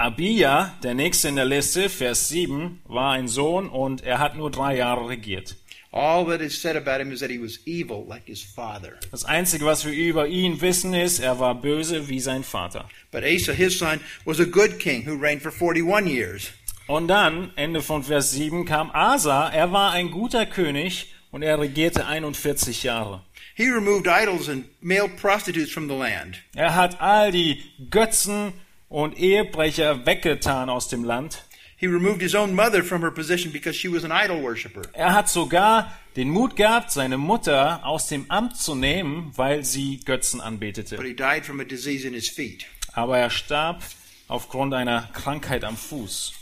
Abia, 0.00 0.74
der 0.82 0.94
nächste 0.94 1.28
in 1.28 1.36
der 1.36 1.44
Liste, 1.44 1.90
Vers 1.90 2.30
7, 2.30 2.80
war 2.86 3.12
ein 3.12 3.28
Sohn 3.28 3.68
und 3.68 4.02
er 4.02 4.18
hat 4.18 4.34
nur 4.34 4.50
drei 4.50 4.78
Jahre 4.78 5.10
regiert. 5.10 5.56
All 5.92 6.24
that 6.24 6.40
is 6.40 6.58
said 6.58 6.74
about 6.74 7.02
him 7.02 7.12
is 7.12 7.20
that 7.20 7.28
he 7.28 7.38
was 7.38 7.58
evil 7.66 8.06
like 8.08 8.22
his 8.24 8.42
father. 8.42 8.94
Das 9.10 9.26
Einzige, 9.26 9.66
was 9.66 9.84
wir 9.84 9.92
über 9.92 10.26
ihn 10.26 10.62
wissen, 10.62 10.94
ist, 10.94 11.18
er 11.18 11.38
war 11.38 11.54
böse 11.54 12.08
wie 12.08 12.18
sein 12.18 12.44
Vater. 12.44 12.88
But 13.12 13.24
Asa, 13.24 13.52
his 13.52 13.78
son, 13.78 14.00
was 14.24 14.40
a 14.40 14.46
good 14.46 14.78
king 14.78 15.06
who 15.06 15.20
reigned 15.20 15.42
for 15.42 15.52
41 15.52 16.06
years. 16.06 16.50
Und 16.86 17.08
dann, 17.08 17.52
Ende 17.56 17.82
von 17.82 18.02
Vers 18.02 18.30
7, 18.30 18.64
kam 18.64 18.90
Asa, 18.92 19.50
er 19.50 19.70
war 19.70 19.90
ein 19.90 20.10
guter 20.10 20.46
König 20.46 21.12
und 21.30 21.42
er 21.42 21.60
regierte 21.60 22.06
41 22.06 22.84
Jahre. 22.84 23.20
He 23.54 23.68
removed 23.68 24.06
idols 24.06 24.48
and 24.48 24.64
male 24.80 25.10
prostitutes 25.10 25.70
from 25.70 25.88
the 25.90 25.94
land. 25.94 26.38
Er 26.54 26.74
hat 26.74 27.02
all 27.02 27.32
die 27.32 27.62
Götzen 27.90 28.54
und 28.90 29.16
Ehebrecher 29.18 30.04
weggetan 30.04 30.68
aus 30.68 30.88
dem 30.88 31.04
Land. 31.04 31.44
He 31.76 31.86
removed 31.86 32.20
his 32.20 32.34
own 32.34 32.54
mother 32.54 32.84
from 32.84 33.00
her 33.00 33.10
position 33.10 33.50
because 33.50 33.74
she 33.74 33.88
was 33.90 34.04
an 34.04 34.10
idol 34.12 34.42
worshiper. 34.42 34.82
Er 34.92 35.14
hat 35.14 35.30
sogar 35.30 35.90
den 36.16 36.28
Mut 36.28 36.54
gehabt, 36.56 36.90
seine 36.90 37.16
Mutter 37.16 37.86
aus 37.86 38.08
dem 38.08 38.30
Amt 38.30 38.58
zu 38.58 38.74
nehmen, 38.74 39.32
weil 39.36 39.64
sie 39.64 40.00
Götzen 40.04 40.40
But 40.40 40.46
anbetete. 40.46 41.02
he 41.02 41.14
died 41.14 41.46
from 41.46 41.58
a 41.60 41.64
disease 41.64 42.06
in 42.06 42.12
his 42.12 42.28
feet. 42.28 42.66
Aber 42.92 43.16
er 43.16 43.30
starb 43.30 43.82
aufgrund 44.28 44.74
einer 44.74 45.08
Krankheit 45.14 45.64
am 45.64 45.76
Fuß. 45.78 46.34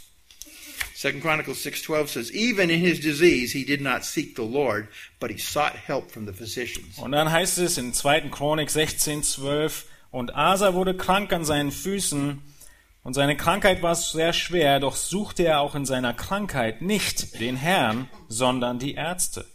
Second 0.95 1.23
Chronicles 1.23 1.63
6:12 1.63 2.09
says, 2.09 2.31
"Even 2.33 2.71
in 2.71 2.81
his 2.81 2.99
disease 2.99 3.53
he 3.57 3.65
did 3.65 3.81
not 3.81 4.03
seek 4.05 4.35
the 4.35 4.43
Lord, 4.43 4.89
but 5.21 5.31
he 5.31 5.39
sought 5.39 5.75
help 5.87 6.11
from 6.11 6.27
the 6.27 6.33
physicians." 6.33 6.99
Und 6.99 7.13
dann 7.13 7.31
heißt 7.31 7.59
es 7.59 7.79
in 7.79 7.93
2. 7.93 8.31
Chronik 8.31 8.71
16, 8.71 9.23
12, 9.23 9.85
und 10.11 10.35
Asa 10.35 10.75
wurde 10.75 10.97
krank 10.97 11.33
an 11.33 11.45
seinen 11.45 11.73
Füßen, 11.73 12.43
und 13.05 13.15
seine 13.15 13.37
Krankheit 13.37 13.81
war 13.83 13.95
sehr 13.95 14.35
schwer, 14.35 14.81
doch 14.81 14.95
suchte 14.95 15.43
er 15.45 15.61
auch 15.61 15.75
in 15.75 15.87
seiner 15.87 16.13
Krankheit 16.13 16.83
nicht 16.83 17.41
den 17.41 17.57
Herrn, 17.57 18.11
sondern 18.29 18.79
die 18.79 18.95
Ärzte. 18.95 19.47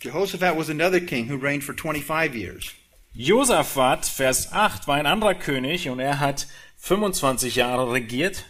Jehoshaphat 0.00 0.56
was 0.56 0.68
another 0.68 1.00
king 1.00 1.28
who 1.28 1.36
reigned 1.36 1.62
for 1.62 1.74
25 1.74 2.34
years. 2.34 2.74
Josaphat, 3.14 4.06
Vers 4.06 4.52
8, 4.52 4.88
war 4.88 4.96
ein 4.96 5.06
anderer 5.06 5.34
König 5.34 5.88
und 5.88 6.00
er 6.00 6.18
hat 6.18 6.48
25 6.78 7.54
Jahre 7.54 7.92
regiert. 7.92 8.44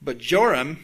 But 0.00 0.20
Joram 0.20 0.78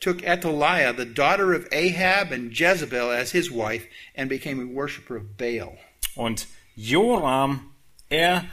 took 0.00 0.26
Athaliah, 0.26 0.94
the 0.96 1.04
daughter 1.04 1.52
of 1.52 1.66
Ahab 1.72 2.32
and 2.32 2.58
Jezebel, 2.58 3.10
as 3.10 3.32
his 3.32 3.50
wife 3.50 3.86
and 4.14 4.30
became 4.30 4.62
a 4.62 4.74
worshiper 4.74 5.16
of 5.16 5.36
Baal. 5.36 5.76
Und 6.14 6.46
Joram, 6.76 7.74
er 8.08 8.44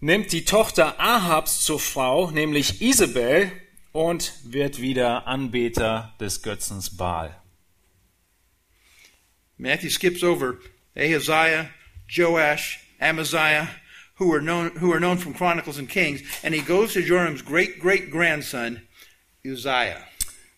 nimmt 0.00 0.32
die 0.32 0.44
Tochter 0.44 1.00
Ahabs 1.00 1.62
zur 1.62 1.80
Frau, 1.80 2.30
nämlich 2.30 2.82
Isabel, 2.82 3.50
und 3.92 4.32
wird 4.44 4.80
wieder 4.80 5.26
Anbeter 5.26 6.14
des 6.20 6.42
Götzens 6.42 6.96
Baal. 6.96 7.34
Matthew 9.56 9.90
skips 9.90 10.22
over 10.22 10.58
Ahaziah, 10.96 11.70
Joash, 12.08 12.80
Amaziah, 13.00 13.68
who 14.18 14.32
are 14.32 14.40
known 14.40 14.72
who 14.80 14.92
are 14.92 14.98
known 14.98 15.18
from 15.18 15.32
Chronicles 15.32 15.78
and 15.78 15.88
Kings, 15.88 16.22
and 16.42 16.54
he 16.54 16.60
goes 16.60 16.92
to 16.94 17.00
Joram's 17.00 17.42
great 17.42 17.78
great 17.78 18.10
grandson 18.10 18.82
Uzziah. 19.44 20.02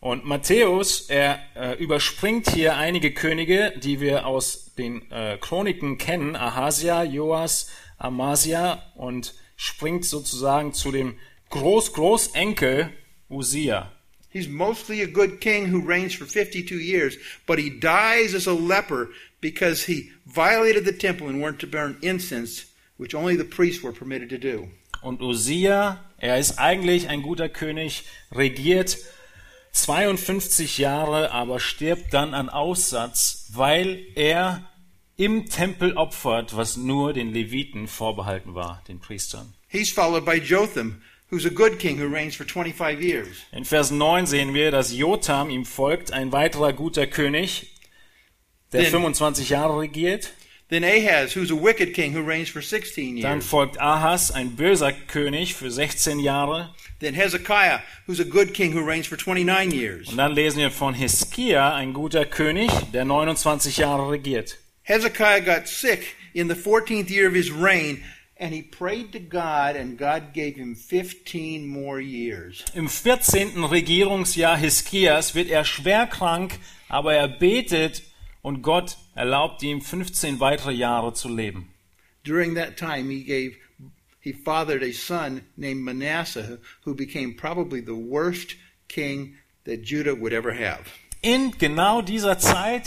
Und 0.00 0.24
Matthäus, 0.24 1.08
er 1.08 1.40
äh, 1.56 1.72
überspringt 1.82 2.50
hier 2.50 2.76
einige 2.76 3.12
Könige, 3.12 3.72
die 3.76 4.00
wir 4.00 4.26
aus 4.26 4.74
den 4.74 5.10
äh, 5.10 5.38
Chroniken 5.38 5.98
kennen, 5.98 6.36
Ahasia, 6.36 7.02
Joas, 7.02 7.70
Amasia 7.98 8.82
und 8.94 9.34
springt 9.56 10.04
sozusagen 10.04 10.72
zu 10.72 10.92
dem 10.92 11.14
Groß-Großenkel 11.50 12.90
Usia. 13.28 13.92
He's 14.30 14.48
mostly 14.48 15.02
a 15.02 15.06
good 15.06 15.40
king 15.40 15.72
who 15.72 15.80
reigns 15.80 16.14
for 16.14 16.26
52 16.26 16.78
years, 16.78 17.16
but 17.46 17.58
he 17.58 17.70
dies 17.70 18.34
as 18.34 18.46
a 18.46 18.52
leper 18.52 19.08
because 19.40 19.86
he 19.86 20.10
violated 20.26 20.84
the 20.84 20.92
temple 20.92 21.28
and 21.28 21.40
weren't 21.40 21.58
to 21.60 21.66
burn 21.66 21.96
incense, 22.02 22.66
which 22.98 23.14
only 23.14 23.36
the 23.36 23.44
priests 23.44 23.82
were 23.82 23.92
permitted 23.92 24.28
to 24.28 24.38
do. 24.38 24.68
Und 25.00 25.22
Usia, 25.22 26.04
er 26.18 26.38
ist 26.38 26.58
eigentlich 26.58 27.08
ein 27.08 27.22
guter 27.22 27.48
König, 27.48 28.04
regiert 28.30 28.98
52 29.72 30.78
Jahre, 30.78 31.30
aber 31.32 31.60
stirbt 31.60 32.12
dann 32.12 32.34
an 32.34 32.48
Aussatz, 32.48 33.46
weil 33.52 34.04
er 34.16 34.68
im 35.16 35.48
Tempel 35.48 35.92
opfert, 35.96 36.56
was 36.56 36.76
nur 36.76 37.12
den 37.12 37.32
Leviten 37.32 37.88
vorbehalten 37.88 38.54
war, 38.54 38.82
den 38.88 39.00
Priestern. 39.00 39.54
He's 39.68 39.90
followed 39.90 40.24
by 40.24 40.34
Jotham, 40.38 41.00
who's 41.30 41.46
a 41.46 41.50
good 41.50 41.78
king 41.78 41.98
who 42.00 42.06
reigns 42.12 42.36
for 42.36 42.46
25 42.46 43.00
years. 43.00 43.28
In 43.52 43.64
Vers 43.64 43.90
9 43.90 44.26
sehen 44.26 44.52
wir, 44.54 44.70
dass 44.70 44.92
Jotham 44.92 45.50
ihm 45.50 45.64
folgt, 45.64 46.12
ein 46.12 46.32
weiterer 46.32 46.72
guter 46.72 47.06
König, 47.06 47.66
der 48.72 48.82
Den- 48.82 48.90
25 48.90 49.48
Jahre 49.50 49.80
regiert. 49.80 50.32
Then 50.68 50.82
Ahaz, 50.82 51.36
who's 51.36 51.52
a 51.52 51.54
wicked 51.54 51.94
king 51.94 52.12
who 52.16 52.20
reigns 52.28 52.48
for 52.48 52.60
16 52.60 53.20
Dann 53.22 53.34
years. 53.38 53.46
folgt 53.46 53.80
Ahas, 53.80 54.32
ein 54.32 54.56
böser 54.56 54.92
König 54.92 55.54
für 55.54 55.70
16 55.70 56.18
Jahre. 56.18 56.74
Then 56.98 57.14
Hezekiah, 57.14 57.80
who's 58.06 58.18
a 58.20 58.24
good 58.24 58.52
king 58.52 58.74
who 58.74 58.80
reigns 58.84 59.06
for 59.06 59.16
29 59.16 59.70
years. 59.70 60.08
Und 60.08 60.16
dann 60.16 60.32
lesen 60.32 60.58
wir 60.58 60.72
von 60.72 60.92
Hiskia, 60.92 61.72
ein 61.74 61.92
guter 61.92 62.24
König, 62.24 62.68
der 62.92 63.04
29 63.04 63.76
Jahre 63.76 64.10
regiert. 64.10 64.58
Hezekiah 64.86 65.40
got 65.40 65.66
sick 65.66 66.14
in 66.32 66.46
the 66.46 66.54
14th 66.54 67.10
year 67.10 67.26
of 67.26 67.34
his 67.34 67.50
reign, 67.50 68.04
and 68.36 68.54
he 68.54 68.62
prayed 68.62 69.10
to 69.12 69.18
God, 69.18 69.74
and 69.74 69.98
God 69.98 70.32
gave 70.32 70.54
him 70.54 70.76
15 70.76 71.66
more 71.66 72.00
years. 72.00 72.64
Im 72.72 72.88
14. 72.88 73.64
Regierungsjahr 73.64 74.56
Hiskias 74.56 75.34
wird 75.34 75.50
er 75.50 75.64
schwer 75.64 76.06
krank, 76.06 76.60
aber 76.88 77.14
er 77.14 77.26
betet 77.26 78.02
und 78.42 78.62
Gott 78.62 78.96
erlaubt 79.16 79.64
ihm 79.64 79.80
15 79.80 80.38
weitere 80.38 80.72
Jahre 80.72 81.14
zu 81.14 81.28
leben. 81.28 81.68
During 82.22 82.54
that 82.54 82.76
time, 82.76 83.10
he 83.10 83.24
gave 83.24 83.56
he 84.20 84.32
fathered 84.32 84.84
a 84.84 84.92
son 84.92 85.42
named 85.56 85.84
Manasseh, 85.84 86.58
who 86.84 86.94
became 86.94 87.34
probably 87.34 87.80
the 87.80 87.96
worst 87.96 88.54
king 88.86 89.34
that 89.64 89.82
Judah 89.82 90.14
would 90.14 90.32
ever 90.32 90.52
have. 90.52 90.92
In 91.22 91.50
genau 91.58 92.02
dieser 92.02 92.38
Zeit 92.38 92.84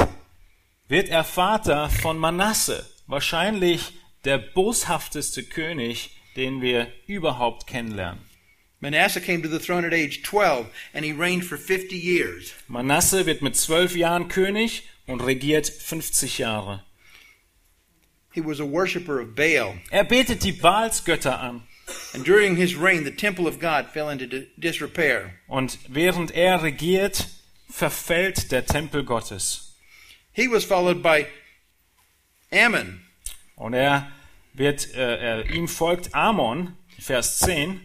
wird 0.89 1.08
er 1.10 1.23
Vater 1.23 1.89
von 1.89 2.17
Manasse, 2.17 2.86
wahrscheinlich 3.08 3.93
der 4.25 4.38
boshafteste 4.38 5.43
König, 5.43 6.10
den 6.36 6.62
wir 6.62 6.88
überhaupt 7.08 7.67
kennenlernen. 7.67 8.19
Manasseh 8.82 9.19
came 9.21 9.41
to 9.41 9.49
the 9.49 9.60
throne 9.60 9.86
at 9.86 9.93
age 9.93 10.21
12, 10.23 10.67
and 10.93 11.06
he 11.06 11.12
reigned 11.12 11.43
for 11.45 11.58
50 11.58 11.95
years. 11.95 12.54
Manasse 12.67 13.25
wird 13.25 13.41
mit 13.41 13.56
zwölf 13.56 13.95
Jahren 13.95 14.28
König 14.30 14.84
und 15.06 15.21
regiert 15.21 15.67
50 15.67 16.38
Jahre. 16.38 16.84
He 18.32 18.41
was 18.45 18.60
a 18.60 18.63
worshiper 18.63 19.19
of 19.21 19.36
Baal, 19.36 19.73
Er 19.89 20.04
betet 20.06 20.43
die 20.43 20.52
Baalsgötter 20.54 21.39
an. 21.39 21.63
and 22.13 22.23
during 22.25 22.56
his 22.56 22.75
reign, 22.80 23.04
the 23.04 23.12
temple 23.12 23.47
of 23.47 23.60
God 23.60 23.88
fell 23.91 24.10
into 24.12 24.28
di- 24.28 24.47
disrepair. 24.56 25.32
Und 25.47 25.78
während 25.88 26.32
er 26.32 26.62
regiert, 26.63 27.28
verfällt 27.69 28.52
der 28.52 28.65
Tempel 28.65 29.04
Gottes. 29.04 29.68
He 30.33 30.47
was 30.47 30.63
followed 30.63 31.01
by 31.01 31.25
Ammon, 32.51 33.01
Und 33.55 33.73
er 33.73 34.11
wird, 34.53 34.93
äh, 34.95 35.41
äh, 35.41 35.55
ihm 35.55 35.67
folgt 35.67 36.13
Amon, 36.15 36.75
Vers 36.99 37.39
10, 37.39 37.81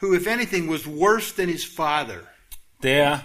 who, 0.00 0.14
if 0.14 0.26
anything, 0.26 0.68
was 0.68 0.86
worse 0.86 1.34
than 1.34 1.48
his 1.48 1.64
father. 1.64 2.22
der 2.82 3.22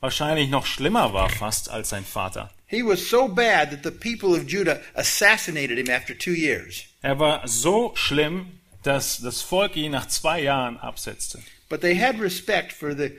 wahrscheinlich 0.00 0.48
noch 0.48 0.66
schlimmer 0.66 1.12
war 1.12 1.28
fast 1.30 1.68
als 1.70 1.90
sein 1.90 2.04
Vater. 2.04 2.50
He 2.66 2.82
was 2.82 3.08
so 3.08 3.28
bad 3.28 3.70
that 3.70 3.82
the 3.84 3.90
people 3.90 4.34
of 4.34 4.46
Judah 4.46 4.80
assassinated 4.94 5.78
him 5.78 5.88
after 5.90 6.14
two 6.16 6.32
years. 6.32 6.84
Er 7.02 7.18
war 7.18 7.46
so 7.46 7.92
schlimm, 7.94 8.58
dass 8.82 9.18
das 9.18 9.42
Volk 9.42 9.76
ihn 9.76 9.92
nach 9.92 10.08
zwei 10.08 10.40
Jahren 10.40 10.78
absetzte. 10.78 11.40
But 11.68 11.82
they 11.82 11.94
had 11.94 12.18
respect 12.18 12.72
for 12.72 12.94
the 12.94 13.12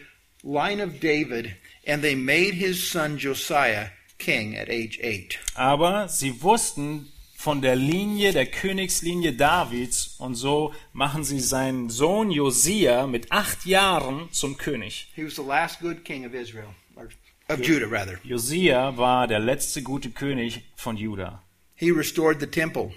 line 0.43 0.81
of 0.83 0.99
David, 0.99 1.55
and 1.87 2.01
they 2.03 2.15
made 2.15 2.53
his 2.55 2.89
son 2.89 3.17
Josiah 3.17 3.89
king 4.23 4.55
at 4.57 4.69
age 4.69 4.99
eight. 5.01 5.39
Aber 5.55 6.07
sie 6.07 6.41
wussten 6.41 7.11
von 7.35 7.61
der 7.61 7.75
Linie, 7.75 8.31
der 8.31 8.45
Königslinie 8.45 9.33
Davids, 9.33 10.15
und 10.17 10.35
so 10.35 10.73
machen 10.93 11.23
sie 11.25 11.39
seinen 11.41 11.89
Sohn 11.89 12.31
Josia 12.31 13.05
mit 13.07 13.31
acht 13.31 13.65
Jahren 13.65 14.29
zum 14.31 14.57
König. 14.57 15.07
He 15.15 15.25
was 15.25 15.35
the 15.35 15.43
last 15.43 15.79
good 15.81 16.05
king 16.05 16.25
of 16.25 16.33
Israel, 16.33 16.69
or 16.95 17.09
of 17.49 17.59
Judah, 17.61 17.87
rather. 17.91 18.17
Josia 18.23 18.95
war 18.95 19.27
der 19.27 19.39
letzte 19.39 19.83
gute 19.83 20.09
König 20.11 20.61
von 20.75 20.95
Juda. 20.95 21.41
He 21.75 21.91
restored 21.91 22.39
the 22.39 22.47
temple, 22.47 22.93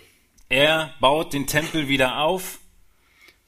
Er 0.49 0.95
baut 1.01 1.33
den 1.33 1.49
Tempel 1.49 1.89
wieder 1.89 2.19
auf, 2.21 2.61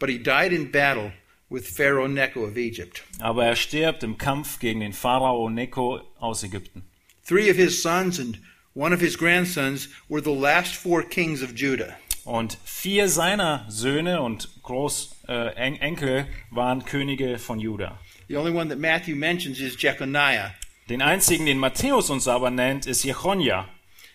but 0.01 0.09
he 0.09 0.19
died 0.19 0.53
in 0.53 0.73
battle 0.73 1.13
with 1.49 1.69
Pharaoh 1.69 2.09
Necho 2.09 2.41
of 2.45 2.57
Egypt. 2.57 3.05
aber 3.21 3.47
er 3.47 3.55
stirbt 3.55 4.03
im 4.03 4.19
Kampf 4.19 4.59
gegen 4.59 4.81
den 4.81 4.93
Pharao 4.93 5.49
Neko 5.49 6.01
aus 6.19 6.43
Ägypten. 6.43 6.83
Three 7.29 7.51
of 7.51 7.59
his 7.59 7.83
sons 7.83 8.19
and 8.19 8.39
one 8.75 8.95
of 8.95 9.01
his 9.03 9.15
grandsons 9.17 9.89
were 10.09 10.23
the 10.23 10.31
last 10.33 10.75
four 10.75 11.03
kings 11.03 11.43
of 11.43 11.55
Judah. 11.55 11.95
Und 12.25 12.57
vier 12.65 13.09
seiner 13.09 13.67
Söhne 13.69 14.23
und 14.23 14.49
Großenkel 14.63 15.15
äh, 15.29 15.55
En- 15.57 15.77
Enkel 15.81 16.27
waren 16.51 16.85
Könige 16.87 17.39
von 17.39 17.61
Juda. 17.61 17.99
The 18.29 18.37
only 18.37 18.51
one 18.53 18.69
that 18.71 18.79
Matthew 18.79 19.15
mentions 19.15 19.61
is 19.61 19.77
Jeconiah. 19.77 20.55
Den 20.89 21.03
einzigen, 21.03 21.45
den 21.45 21.59
Matthäus 21.59 22.09
uns 22.09 22.27
aber 22.29 22.51
nennt, 22.51 22.87
ist 22.87 23.05
Jechonja. 23.05 23.69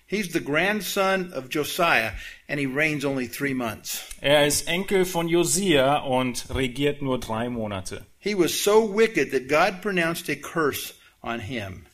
He's 0.08 0.32
the 0.34 0.42
grandson 0.42 1.32
of 1.34 1.50
Josiah, 1.50 2.14
and 2.48 2.60
he 2.60 2.66
reigns 2.66 3.06
only 3.06 3.28
three 3.28 3.54
months. 3.54 4.04
Er 4.22 4.46
ist 4.48 4.68
Enkel 4.68 5.06
von 5.06 5.28
Josia 5.28 5.98
und 5.98 6.46
regiert 6.54 7.02
nur 7.04 7.20
drei 7.20 7.48
Monate. 7.50 8.06
He 8.20 8.36
was 8.36 8.52
so 8.64 8.84
wicked 8.84 9.32
that 9.32 9.48
God 9.48 9.82
pronounced 9.82 10.30
a 10.30 10.36
curse 10.36 10.94
on 11.22 11.40
him. 11.40 11.86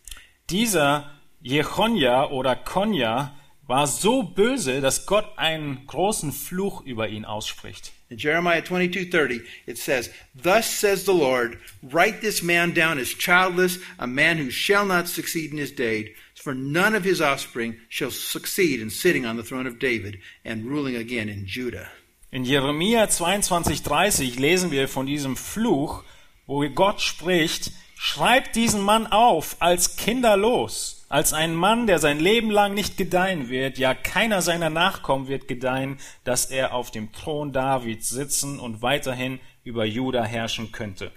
Dieser 0.49 1.11
Jechonja 1.41 2.29
oder 2.31 2.55
Konja 2.55 3.35
war 3.67 3.85
so 3.85 4.23
böse, 4.23 4.81
dass 4.81 5.05
Gott 5.05 5.37
einen 5.37 5.85
großen 5.85 6.31
Fluch 6.31 6.81
über 6.81 7.07
ihn 7.07 7.23
ausspricht. 7.23 7.91
In 8.09 8.17
Jeremiah 8.17 8.63
22:30, 8.63 9.41
it 9.67 9.77
says, 9.77 10.09
"Thus 10.33 10.65
says 10.65 11.05
the 11.05 11.11
Lord, 11.11 11.57
write 11.83 12.21
this 12.21 12.41
man 12.41 12.73
down 12.73 12.97
as 12.97 13.09
childless, 13.09 13.79
a 13.99 14.07
man 14.07 14.39
who 14.39 14.49
shall 14.49 14.87
not 14.87 15.07
succeed 15.07 15.51
in 15.51 15.59
his 15.59 15.75
days, 15.75 16.07
for 16.33 16.55
none 16.55 16.97
of 16.97 17.03
his 17.03 17.21
offspring 17.21 17.75
shall 17.87 18.09
succeed 18.09 18.81
in 18.81 18.89
sitting 18.89 19.27
on 19.27 19.37
the 19.37 19.43
throne 19.43 19.67
of 19.67 19.77
David 19.77 20.17
and 20.43 20.65
ruling 20.65 20.95
again 20.95 21.29
in 21.29 21.45
Judah." 21.45 21.87
In 22.31 22.43
Jeremia 22.43 23.07
22,30 23.07 24.39
lesen 24.39 24.71
wir 24.71 24.87
von 24.87 25.05
diesem 25.05 25.35
Fluch, 25.35 26.03
wo 26.47 26.67
Gott 26.69 27.01
spricht, 27.01 27.71
schreibt 28.01 28.55
diesen 28.55 28.79
Mann 28.79 29.07
auf 29.07 29.57
als 29.59 29.97
kinderlos, 29.97 31.05
als 31.09 31.33
ein 31.33 31.53
Mann, 31.53 31.85
der 31.85 31.99
sein 31.99 32.17
Leben 32.17 32.49
lang 32.49 32.73
nicht 32.73 32.95
gedeihen 32.95 33.49
wird, 33.49 33.77
ja 33.77 33.93
keiner 33.93 34.41
seiner 34.41 34.69
Nachkommen 34.69 35.27
wird 35.27 35.49
gedeihen, 35.49 35.99
dass 36.23 36.45
er 36.45 36.73
auf 36.73 36.91
dem 36.91 37.11
Thron 37.11 37.51
Davids 37.51 38.07
sitzen 38.07 38.57
und 38.57 38.81
weiterhin 38.81 39.41
über 39.65 39.83
Juda 39.83 40.23
herrschen 40.23 40.71
könnte. 40.71 41.11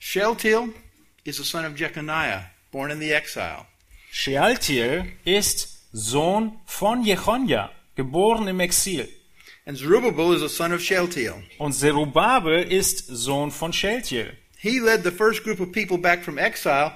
Shealtiel 0.00 0.74
is 1.22 1.36
the 1.36 1.44
son 1.44 1.64
of 1.64 1.78
Jeconiah, 1.78 2.50
born 2.72 2.90
in 2.90 2.98
the 2.98 3.12
exile. 3.12 3.64
Shealtiel 4.10 5.04
ist 5.24 5.86
Sohn 5.92 6.58
von 6.66 7.04
Jechonja, 7.04 7.70
geboren 7.94 8.48
im 8.48 8.58
Exil. 8.58 9.08
And 9.66 9.78
Zerubbabel 9.78 10.34
is 10.34 10.40
the 10.40 10.48
son 10.48 10.72
of 10.72 10.80
Shealtiel. 10.80 11.44
Und 11.58 11.74
Zerubabel 11.74 12.64
ist 12.64 13.06
Sohn 13.06 13.52
von 13.52 13.72
Shealtiel. 13.72 14.36
He 14.64 14.80
led 14.80 15.02
the 15.02 15.10
first 15.10 15.44
group 15.44 15.60
of 15.60 15.72
people 15.72 15.98
back 15.98 16.24
from 16.24 16.38
exile 16.38 16.94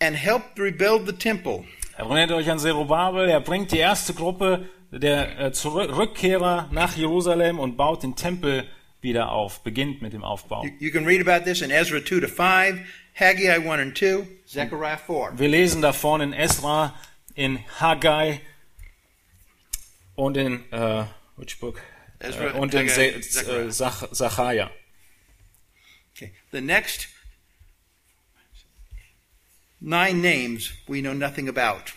and 0.00 0.16
helped 0.16 0.58
rebuild 0.58 1.04
the 1.04 1.12
temple. 1.12 1.66
Erinnert 1.98 2.30
euch 2.32 2.50
an 2.50 2.58
Zerubabel, 2.58 3.28
er 3.28 3.42
bringt 3.42 3.70
die 3.70 3.80
erste 3.80 4.14
Gruppe 4.14 4.66
der 4.90 5.38
äh, 5.38 5.52
Rückkehrer 5.66 6.70
nach 6.72 6.96
Jerusalem 6.96 7.58
und 7.58 7.76
baut 7.76 8.02
den 8.02 8.16
Tempel 8.16 8.66
wieder 9.02 9.30
auf, 9.30 9.62
beginnt 9.62 10.00
mit 10.00 10.14
dem 10.14 10.24
Aufbau. 10.24 10.64
You, 10.80 10.90
can 10.90 11.04
read 11.04 11.20
about 11.20 11.44
this 11.44 11.60
in 11.60 11.70
Ezra 11.70 12.00
2 12.02 12.20
to 12.20 12.28
5, 12.28 12.80
Haggai 13.14 13.58
1 13.58 13.66
and 13.68 13.94
2, 13.94 14.26
Zechariah 14.46 14.96
4. 14.96 15.32
Wir 15.36 15.48
lesen 15.48 15.82
davon 15.82 16.22
in 16.22 16.32
Esra, 16.32 16.94
in 17.34 17.58
Haggai 17.78 18.40
und 20.14 20.38
in 20.38 20.64
äh, 20.72 21.04
which 21.36 21.60
book? 21.60 21.78
Ezra, 22.20 22.46
äh, 22.46 22.58
und 22.58 22.72
in 22.72 22.88
Haggai, 22.88 23.08
äh, 23.08 23.68
Zach 23.68 24.10
Zachariah. 24.12 24.70
Okay. 26.14 26.32
The 26.50 26.60
next 26.60 27.08
nine 29.80 30.20
names 30.20 30.72
we 30.88 31.00
know 31.00 31.14
nothing 31.14 31.48
about. 31.48 31.92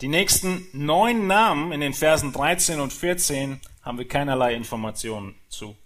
Die 0.00 0.08
nächsten 0.08 0.68
neun 0.72 1.26
Namen 1.26 1.72
in 1.72 1.80
den 1.80 1.92
Versen 1.92 2.32
13 2.32 2.78
und 2.78 2.92
14 2.92 3.60
haben 3.82 3.98
wir 3.98 4.06
keinerlei 4.06 4.54
Informationen 4.54 5.34
zu. 5.48 5.76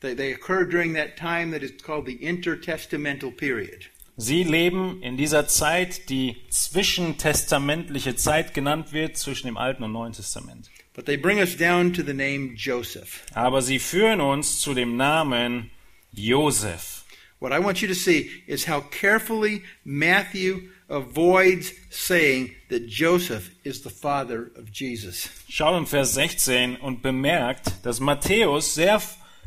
They, 0.00 0.16
they 0.16 0.32
occurred 0.32 0.72
during 0.72 0.94
that 0.94 1.16
time 1.16 1.52
that 1.52 1.62
is 1.62 1.72
called 1.82 2.06
the 2.06 2.14
intertestamental 2.14 3.30
period. 3.30 3.90
Sie 4.16 4.44
leben 4.44 5.02
in 5.02 5.16
dieser 5.16 5.46
Zeit, 5.46 6.08
die 6.10 6.36
zwischentestamentliche 6.50 8.16
Zeit 8.16 8.54
genannt 8.54 8.92
wird 8.92 9.16
zwischen 9.16 9.46
dem 9.46 9.56
Alten 9.56 9.82
und 9.82 9.92
Neuen 9.92 10.12
Testament. 10.12 10.70
But 10.94 11.06
they 11.06 11.16
bring 11.16 11.38
us 11.38 11.56
down 11.56 11.92
to 11.92 12.02
the 12.02 12.12
name 12.12 12.54
Joseph. 12.54 13.22
Aber 13.34 13.62
sie 13.62 13.78
führen 13.78 14.20
uns 14.20 14.60
zu 14.60 14.74
dem 14.74 14.96
Namen 14.96 15.70
Josef. 16.12 16.99
What 17.40 17.52
I 17.52 17.58
want 17.58 17.80
you 17.80 17.88
to 17.88 17.94
see 17.94 18.30
is 18.46 18.66
how 18.66 18.82
carefully 18.82 19.62
Matthew 19.82 20.68
avoids 20.90 21.72
saying 21.88 22.54
that 22.68 22.86
Joseph 22.86 23.50
is 23.64 23.80
the 23.80 23.88
father 23.88 24.50
of 24.56 24.70
Jesus. 24.70 25.30
Schaut 25.48 25.74
in 25.78 25.86
Vers 25.86 26.12
16 26.12 26.76
und 26.76 27.00
bemerkt, 27.00 27.72
dass 27.82 27.98
Matthäus 27.98 28.74
sehr 28.74 29.00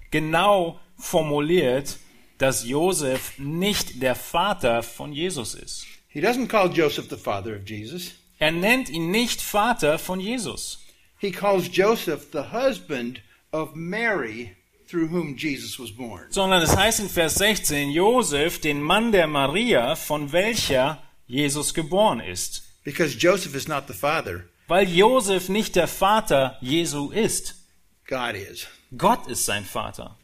genau 0.09 0.79
formuliert, 0.97 1.99
dass 2.39 2.65
Josef 2.65 3.37
nicht 3.37 4.01
der 4.01 4.15
Vater 4.15 4.81
von 4.81 5.13
Jesus 5.13 5.53
ist. 5.53 5.85
He 6.07 6.19
doesn't 6.19 6.47
call 6.47 6.69
Joseph 6.69 7.09
the 7.09 7.17
father 7.17 7.55
of 7.55 7.69
Jesus. 7.69 8.13
Er 8.39 8.51
nennt 8.51 8.89
ihn 8.89 9.11
nicht 9.11 9.39
Vater 9.39 9.99
von 9.99 10.19
Jesus. 10.19 10.79
He 11.19 11.31
calls 11.31 11.69
Joseph 11.71 12.31
the 12.31 12.51
husband 12.51 13.21
of 13.51 13.75
Mary 13.75 14.55
through 14.87 15.09
whom 15.09 15.35
Jesus 15.37 15.79
was 15.79 15.91
born. 15.91 16.25
sondern 16.29 16.61
es 16.61 16.75
heißt 16.75 16.99
in 16.99 17.09
Vers 17.09 17.35
16, 17.35 17.91
Josef, 17.91 18.59
den 18.59 18.81
Mann 18.81 19.11
der 19.11 19.27
Maria, 19.27 19.95
von 19.95 20.31
welcher 20.31 21.01
Jesus 21.27 21.73
geboren 21.73 22.19
ist. 22.19 22.63
Because 22.83 23.17
Joseph 23.17 23.55
is 23.55 23.67
not 23.67 23.85
the 23.87 23.93
father, 23.93 24.45
Weil 24.67 24.87
Josef 24.89 25.49
nicht 25.49 25.75
der 25.75 25.87
Vater 25.87 26.57
Jesu 26.61 27.11
ist. 27.11 27.55
God 28.07 28.35
is. 28.35 28.67
Gott 28.97 29.27
ist 29.27 29.45
sein 29.45 29.65
Vater. 29.65 30.17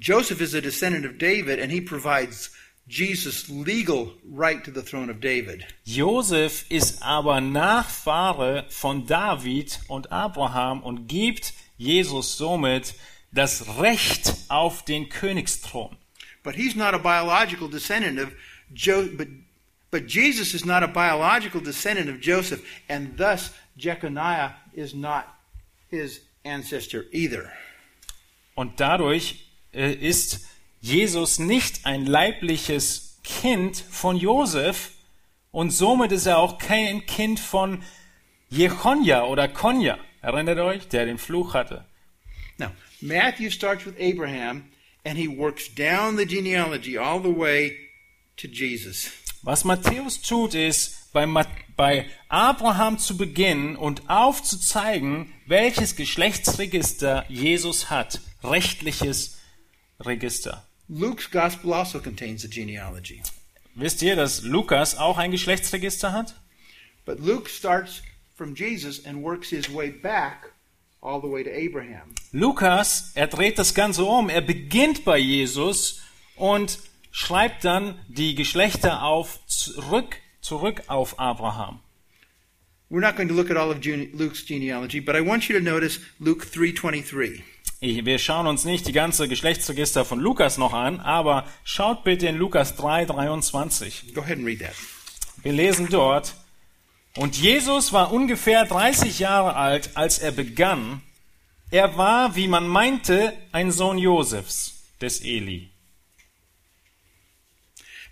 Joseph 0.00 0.40
is 0.40 0.54
a 0.54 0.60
descendant 0.60 1.04
of 1.04 1.18
David, 1.18 1.58
and 1.58 1.70
he 1.72 1.80
provides 1.80 2.50
Jesus' 2.86 3.48
legal 3.48 4.12
right 4.24 4.64
to 4.64 4.70
the 4.70 4.82
throne 4.82 5.10
of 5.10 5.20
David. 5.20 5.66
Josef 5.84 6.64
ist 6.70 7.02
aber 7.02 7.40
Nachfahre 7.40 8.64
von 8.70 9.06
David 9.06 9.80
und 9.88 10.10
Abraham 10.12 10.82
und 10.82 11.08
gibt 11.08 11.52
Jesus 11.78 12.36
somit 12.36 12.94
das 13.32 13.78
Recht 13.78 14.34
auf 14.48 14.84
den 14.84 15.08
Königsthron. 15.08 15.96
But 16.42 16.54
he's 16.54 16.74
not 16.74 16.94
a 16.94 16.98
biological 16.98 17.68
descendant 17.68 18.18
of 18.18 18.32
Jo. 18.72 19.06
But 19.16 19.28
but 19.90 20.06
Jesus 20.06 20.54
is 20.54 20.64
not 20.64 20.82
a 20.82 20.86
biological 20.86 21.60
descendant 21.60 22.10
of 22.10 22.20
Joseph, 22.20 22.62
and 22.88 23.16
thus 23.16 23.52
Jeconiah 23.76 24.52
is 24.74 24.94
not 24.94 25.24
his 25.88 26.20
ancestor 26.44 27.06
either. 27.12 27.50
Und 28.54 28.80
dadurch 28.80 29.46
äh, 29.72 29.92
ist 29.92 30.46
Jesus 30.80 31.38
nicht 31.38 31.86
ein 31.86 32.06
leibliches 32.06 33.18
Kind 33.22 33.76
von 33.76 34.16
Josef 34.16 34.90
und 35.52 35.70
somit 35.70 36.12
ist 36.12 36.26
er 36.26 36.38
auch 36.38 36.58
kein 36.58 37.06
Kind 37.06 37.40
von 37.40 37.82
Jechonja 38.50 39.24
oder 39.24 39.48
Konja. 39.48 39.98
Erinnert 40.20 40.58
euch, 40.58 40.88
der 40.88 41.06
den 41.06 41.18
Fluch 41.18 41.54
hatte. 41.54 41.84
Now 42.58 42.70
Matthew 43.00 43.50
starts 43.50 43.86
with 43.86 43.94
Abraham, 44.00 44.64
and 45.04 45.16
he 45.16 45.28
works 45.28 45.72
down 45.74 46.16
the 46.16 46.26
genealogy 46.26 46.98
all 46.98 47.20
the 47.22 47.34
way 47.34 47.76
to 48.36 48.48
Jesus. 48.48 49.10
Was 49.42 49.64
Matthäus 49.64 50.20
tut, 50.20 50.54
ist, 50.54 51.12
bei, 51.12 51.24
Ma 51.26 51.46
bei 51.76 52.06
Abraham 52.28 52.98
zu 52.98 53.16
beginnen 53.16 53.76
und 53.76 54.10
aufzuzeigen, 54.10 55.32
welches 55.46 55.94
Geschlechtsregister 55.94 57.24
Jesus 57.28 57.88
hat. 57.90 58.20
Rechtliches 58.42 59.38
Register. 60.00 60.64
Luke's 60.88 61.30
gospel 61.30 61.72
also 61.72 62.00
contains 62.00 62.44
a 62.44 62.48
genealogy, 62.48 63.22
Wisst 63.74 64.02
ihr, 64.02 64.16
dass 64.16 64.42
Lukas 64.42 64.96
auch 64.96 65.18
ein 65.18 65.30
Geschlechtsregister 65.30 66.12
hat? 66.12 66.34
but 67.04 67.20
Luke 67.20 67.48
starts 67.48 68.02
from 68.38 68.54
Jesus 68.54 69.04
and 69.04 69.22
works 69.22 69.50
his 69.50 69.68
way 69.68 69.90
back 69.90 70.52
all 71.02 71.20
the 71.20 71.28
way 71.28 71.42
to 71.42 71.50
Abraham. 71.50 72.14
Lukas, 72.32 73.12
er 73.14 73.26
dreht 73.26 73.58
das 73.58 73.74
Ganze 73.74 74.04
um. 74.04 74.30
Er 74.30 74.40
beginnt 74.40 75.04
bei 75.04 75.18
Jesus 75.18 76.00
und 76.36 76.78
schreibt 77.10 77.64
dann 77.64 77.98
die 78.08 78.34
Geschlechter 78.34 79.02
auf 79.02 79.40
zurück, 79.46 80.16
zurück 80.40 80.82
auf 80.86 81.18
Abraham. 81.18 81.80
We're 82.90 83.00
not 83.00 83.16
going 83.16 83.28
to 83.28 83.34
look 83.34 83.50
at 83.50 83.58
all 83.58 83.70
of 83.70 83.84
Luke's 83.84 84.46
genealogy, 84.46 85.00
but 85.00 85.14
I 85.14 85.20
want 85.20 85.48
you 85.48 85.58
to 85.58 85.62
notice 85.62 86.00
Luke 86.20 86.46
3:23. 86.46 87.42
Ich, 87.80 88.04
wir 88.04 88.18
schauen 88.18 88.46
uns 88.46 88.64
nicht 88.64 88.88
die 88.88 88.92
ganze 88.92 89.28
Geschlechtsregister 89.28 90.04
von 90.04 90.18
Lukas 90.18 90.58
noch 90.58 90.72
an, 90.72 90.98
aber 91.00 91.44
schaut 91.64 92.02
bitte 92.02 92.26
in 92.26 92.36
Lukas 92.36 92.76
3, 92.76 93.04
23. 93.04 94.14
Go 94.14 94.22
ahead 94.22 94.38
and 94.38 94.46
read 94.46 94.60
that. 94.60 94.74
Wir 95.42 95.52
lesen 95.52 95.88
dort, 95.90 96.34
und 97.16 97.36
Jesus 97.36 97.92
war 97.92 98.12
ungefähr 98.12 98.64
30 98.64 99.18
Jahre 99.18 99.56
alt, 99.56 99.96
als 99.96 100.18
er 100.18 100.32
begann. 100.32 101.02
Er 101.70 101.96
war, 101.96 102.36
wie 102.36 102.48
man 102.48 102.66
meinte, 102.66 103.36
ein 103.52 103.72
Sohn 103.72 103.98
Josefs, 103.98 104.82
des 105.00 105.20
Eli. 105.20 105.70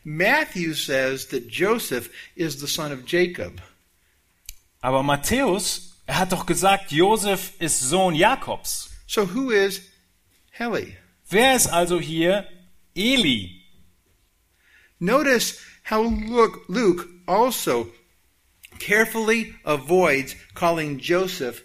Matthew 0.05 0.75
says 0.75 1.27
that 1.29 1.49
Joseph 1.49 2.11
is 2.37 2.61
the 2.61 2.67
son 2.67 2.93
of 2.93 3.01
Jacob. 3.07 3.61
Aber 4.81 5.03
Matthäus, 5.03 5.97
er 6.07 6.19
hat 6.19 6.33
doch 6.33 6.47
gesagt, 6.47 6.93
Josef 6.93 7.53
ist 7.59 7.81
Sohn 7.81 8.15
Jakobs. 8.15 8.91
So 9.09 9.35
who 9.35 9.51
is 9.51 9.83
Heli? 10.51 10.97
Wer 11.29 11.57
ist 11.57 11.67
also 11.67 11.99
hier 11.99 12.47
Eli? 12.95 13.63
Notice 15.01 15.59
how 15.91 16.05
Luke, 16.05 16.61
Luke 16.69 17.09
also 17.27 17.93
carefully 18.79 19.55
avoids 19.65 20.37
calling 20.55 20.99
Joseph 20.99 21.63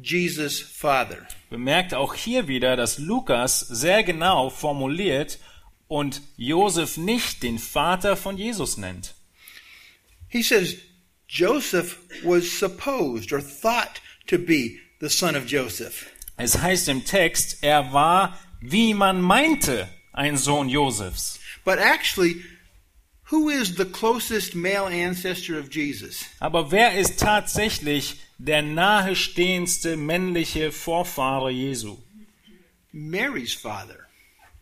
Jesus' 0.00 0.60
father. 0.60 1.26
Bemerkt 1.50 1.94
auch 1.94 2.14
hier 2.14 2.48
wieder, 2.48 2.76
dass 2.76 2.98
Lukas 2.98 3.60
sehr 3.60 4.02
genau 4.02 4.50
formuliert 4.50 5.38
und 5.88 6.22
Josef 6.36 6.96
nicht 6.96 7.42
den 7.42 7.58
Vater 7.58 8.16
von 8.16 8.38
Jesus 8.38 8.78
nennt. 8.78 9.14
He 10.28 10.42
says 10.42 10.76
Joseph 11.28 11.98
was 12.24 12.50
supposed 12.50 13.32
or 13.32 13.40
thought 13.40 14.00
to 14.26 14.38
be 14.38 14.78
the 15.00 15.10
son 15.10 15.36
of 15.36 15.46
Joseph. 15.46 16.06
Es 16.36 16.58
heißt 16.58 16.88
im 16.88 17.04
Text, 17.04 17.58
er 17.62 17.92
war, 17.92 18.38
wie 18.60 18.94
man 18.94 19.20
meinte, 19.20 19.88
ein 20.12 20.38
Sohn 20.38 20.68
Josefs. 20.68 21.38
But 21.64 21.78
actually, 21.78 22.42
who 23.32 23.48
is 23.48 23.76
the 23.76 23.86
closest 23.86 24.54
male 24.54 24.86
ancestor 24.86 25.58
of 25.58 25.70
Jesus? 25.70 26.24
Aber 26.38 26.70
wer 26.70 26.98
ist 26.98 27.18
tatsächlich 27.18 28.16
der 28.38 28.60
nahestehendste 28.60 29.96
männliche 29.96 30.70
Vorfahre 30.70 31.50
Jesu? 31.50 31.96
Mary's 32.92 33.54
father. 33.54 34.06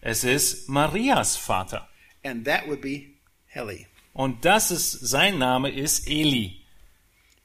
Es 0.00 0.22
ist 0.22 0.68
Marias 0.68 1.36
Vater. 1.36 1.88
And 2.22 2.44
that 2.44 2.68
would 2.68 2.80
be 2.80 3.16
Heli. 3.48 3.88
Und 4.14 4.44
das 4.44 4.70
ist, 4.70 4.92
sein 4.92 5.38
Name 5.38 5.68
ist 5.68 6.08
Eli. 6.08 6.52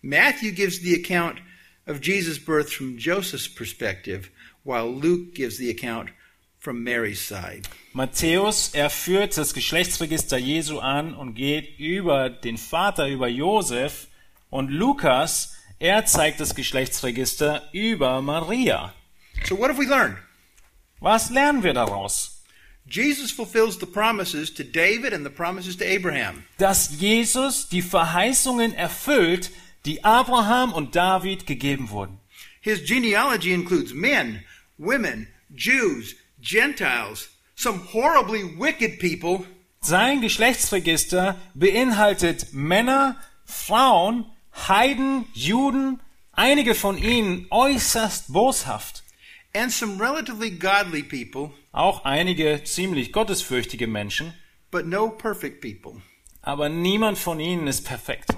Matthew 0.03 0.51
gives 0.51 0.79
the 0.81 0.93
account 0.93 1.39
of 1.88 2.01
Jesus' 2.01 2.38
birth 2.38 2.71
from 2.71 2.97
Joseph's 2.97 3.47
perspective, 3.47 4.29
while 4.63 4.88
Luke 4.88 5.33
gives 5.33 5.57
the 5.57 5.71
account 5.71 6.11
from 6.65 6.84
Mary's 6.84 7.21
side. 7.21 7.62
Matthäus, 7.93 8.71
er 8.73 8.89
führt 8.89 9.38
das 9.38 9.54
Geschlechtsregister 9.54 10.38
Jesu 10.38 10.80
an 10.80 11.13
und 11.13 11.36
geht 11.36 11.78
über 11.80 12.30
den 12.30 12.58
Vater, 12.58 13.08
über 13.08 13.28
Josef. 13.28 14.08
Und 14.49 14.71
Lukas, 14.71 15.56
er 15.78 16.06
zeigt 16.06 16.39
das 16.39 16.56
Geschlechtsregister 16.56 17.69
über 17.71 18.21
Maria. 18.21 18.94
So, 19.46 19.56
what 19.58 19.69
have 19.69 19.79
we 19.79 19.85
learned? 19.85 20.17
Was 21.00 21.29
lernen 21.29 21.62
wir 21.62 21.73
daraus? 21.73 22.42
Jesus 22.89 23.31
fulfills 23.31 23.79
the 23.79 23.85
promises 23.85 24.52
to 24.54 24.63
David 24.63 25.13
and 25.13 25.23
the 25.23 25.31
promises 25.31 25.77
to 25.77 25.85
Abraham. 25.85 26.44
Dass 26.58 27.00
Jesus 27.00 27.69
die 27.69 27.83
Verheißungen 27.83 28.73
erfüllt, 28.73 29.52
die 29.85 30.04
Abraham 30.04 30.73
und 30.73 30.96
David 30.96 31.46
gegeben 31.46 31.89
wurden. 31.92 32.19
His 32.62 32.83
genealogy 32.83 33.54
includes 33.54 33.94
men, 33.94 34.44
women, 34.77 35.27
Jews, 35.56 36.15
Gentiles, 36.46 37.29
some 37.56 37.79
horribly 37.91 38.43
wicked 38.43 39.00
people, 39.00 39.46
Sein 39.81 40.21
Geschlechtsregister 40.21 41.35
beinhaltet 41.54 42.54
Männer, 42.54 43.17
Frauen, 43.46 44.25
Heiden, 44.67 45.25
Juden, 45.33 46.00
einige 46.31 46.73
von 46.75 46.98
ihnen 46.98 47.48
äußerst 47.52 48.31
boshaft, 48.33 49.04
and 49.54 49.71
some 49.71 50.00
relatively 50.00 50.52
godly 50.52 51.02
people, 51.04 51.52
auch 51.71 52.04
einige 52.06 52.63
ziemlich 52.63 53.12
gottesfürchtige 53.12 53.87
Menschen, 53.87 54.33
but 54.71 54.85
no 54.85 55.10
perfect 55.10 55.62
people. 55.62 56.02
aber 56.41 56.69
niemand 56.69 57.17
von 57.17 57.39
ihnen 57.39 57.67
ist 57.67 57.85
perfekt. 57.85 58.29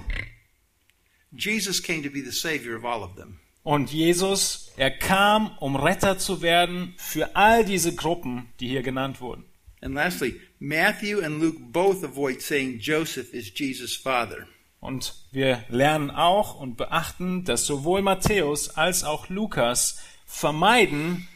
Jesus 1.32 1.82
came 1.82 2.02
to 2.02 2.10
be 2.10 2.22
the 2.22 2.32
Savior 2.32 2.74
of 2.76 2.84
all 2.84 3.02
of 3.02 3.16
them. 3.16 3.38
Und 3.68 3.92
Jesus, 3.92 4.72
er 4.78 4.90
kam, 4.90 5.50
um 5.58 5.76
Retter 5.76 6.16
zu 6.16 6.40
werden 6.40 6.94
für 6.96 7.36
all 7.36 7.66
diese 7.66 7.94
Gruppen, 7.94 8.48
die 8.60 8.68
hier 8.68 8.82
genannt 8.82 9.20
wurden. 9.20 9.44
And 9.82 9.94
lastly, 9.94 10.40
Matthew 10.58 11.20
and 11.20 11.38
Luke 11.38 11.58
both 11.70 12.02
avoid 12.02 12.40
saying 12.40 12.78
Joseph 12.78 13.34
is 13.34 13.52
Jesus' 13.54 13.94
father. 13.94 14.46
Und 14.80 15.12
wir 15.32 15.62
lernen 15.68 16.10
auch 16.10 16.58
und 16.58 16.78
beachten, 16.78 17.44
dass 17.44 17.66
sowohl 17.66 18.00
Matthäus 18.00 18.70
als 18.70 19.04
auch 19.04 19.28
Lukas 19.28 20.00
vermeiden, 20.24 21.28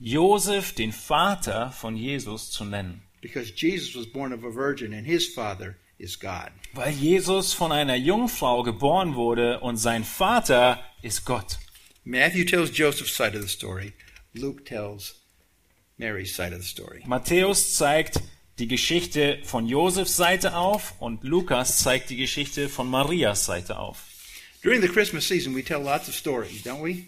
Josef 0.00 0.74
den 0.74 0.90
Vater 0.90 1.70
von 1.70 1.94
Jesus 1.94 2.50
zu 2.50 2.64
nennen. 2.64 3.02
Because 3.20 3.52
Jesus 3.54 3.94
was 3.94 4.10
born 4.12 4.32
of 4.32 4.42
a 4.42 4.52
virgin 4.52 4.92
and 4.92 5.06
his 5.06 5.28
father 5.28 5.76
is 6.00 6.18
God. 6.18 6.50
Weil 6.72 6.92
Jesus 6.92 7.52
von 7.52 7.72
einer 7.72 7.96
Jungfrau 7.96 8.62
geboren 8.62 9.14
wurde 9.14 9.60
und 9.60 9.76
sein 9.76 10.04
Vater 10.04 10.82
ist 11.02 11.24
Gott. 11.24 11.58
Matthew 12.04 12.44
tells 12.44 12.76
Joseph's 12.76 13.14
side 13.14 13.36
of 13.36 13.42
the 13.42 13.48
story, 13.48 13.92
Luke 14.32 14.64
tells 14.64 15.14
Mary's 15.98 16.34
side 16.34 16.54
of 16.54 16.62
the 16.62 16.68
story. 16.68 17.02
Matthäus 17.06 17.74
zeigt 17.74 18.20
die 18.58 18.68
Geschichte 18.68 19.38
von 19.44 19.66
Josefs 19.66 20.16
Seite 20.16 20.56
auf 20.56 20.94
und 21.00 21.24
Lukas 21.24 21.78
zeigt 21.78 22.10
die 22.10 22.16
Geschichte 22.16 22.68
von 22.68 22.88
Marias 22.88 23.44
Seite 23.46 23.78
auf. 23.78 24.04
During 24.62 24.82
the 24.82 24.88
Christmas 24.88 25.26
season, 25.26 25.54
we 25.54 25.62
tell 25.62 25.82
lots 25.82 26.08
of 26.08 26.14
stories, 26.14 26.62
don't 26.62 26.82
we? 26.82 27.04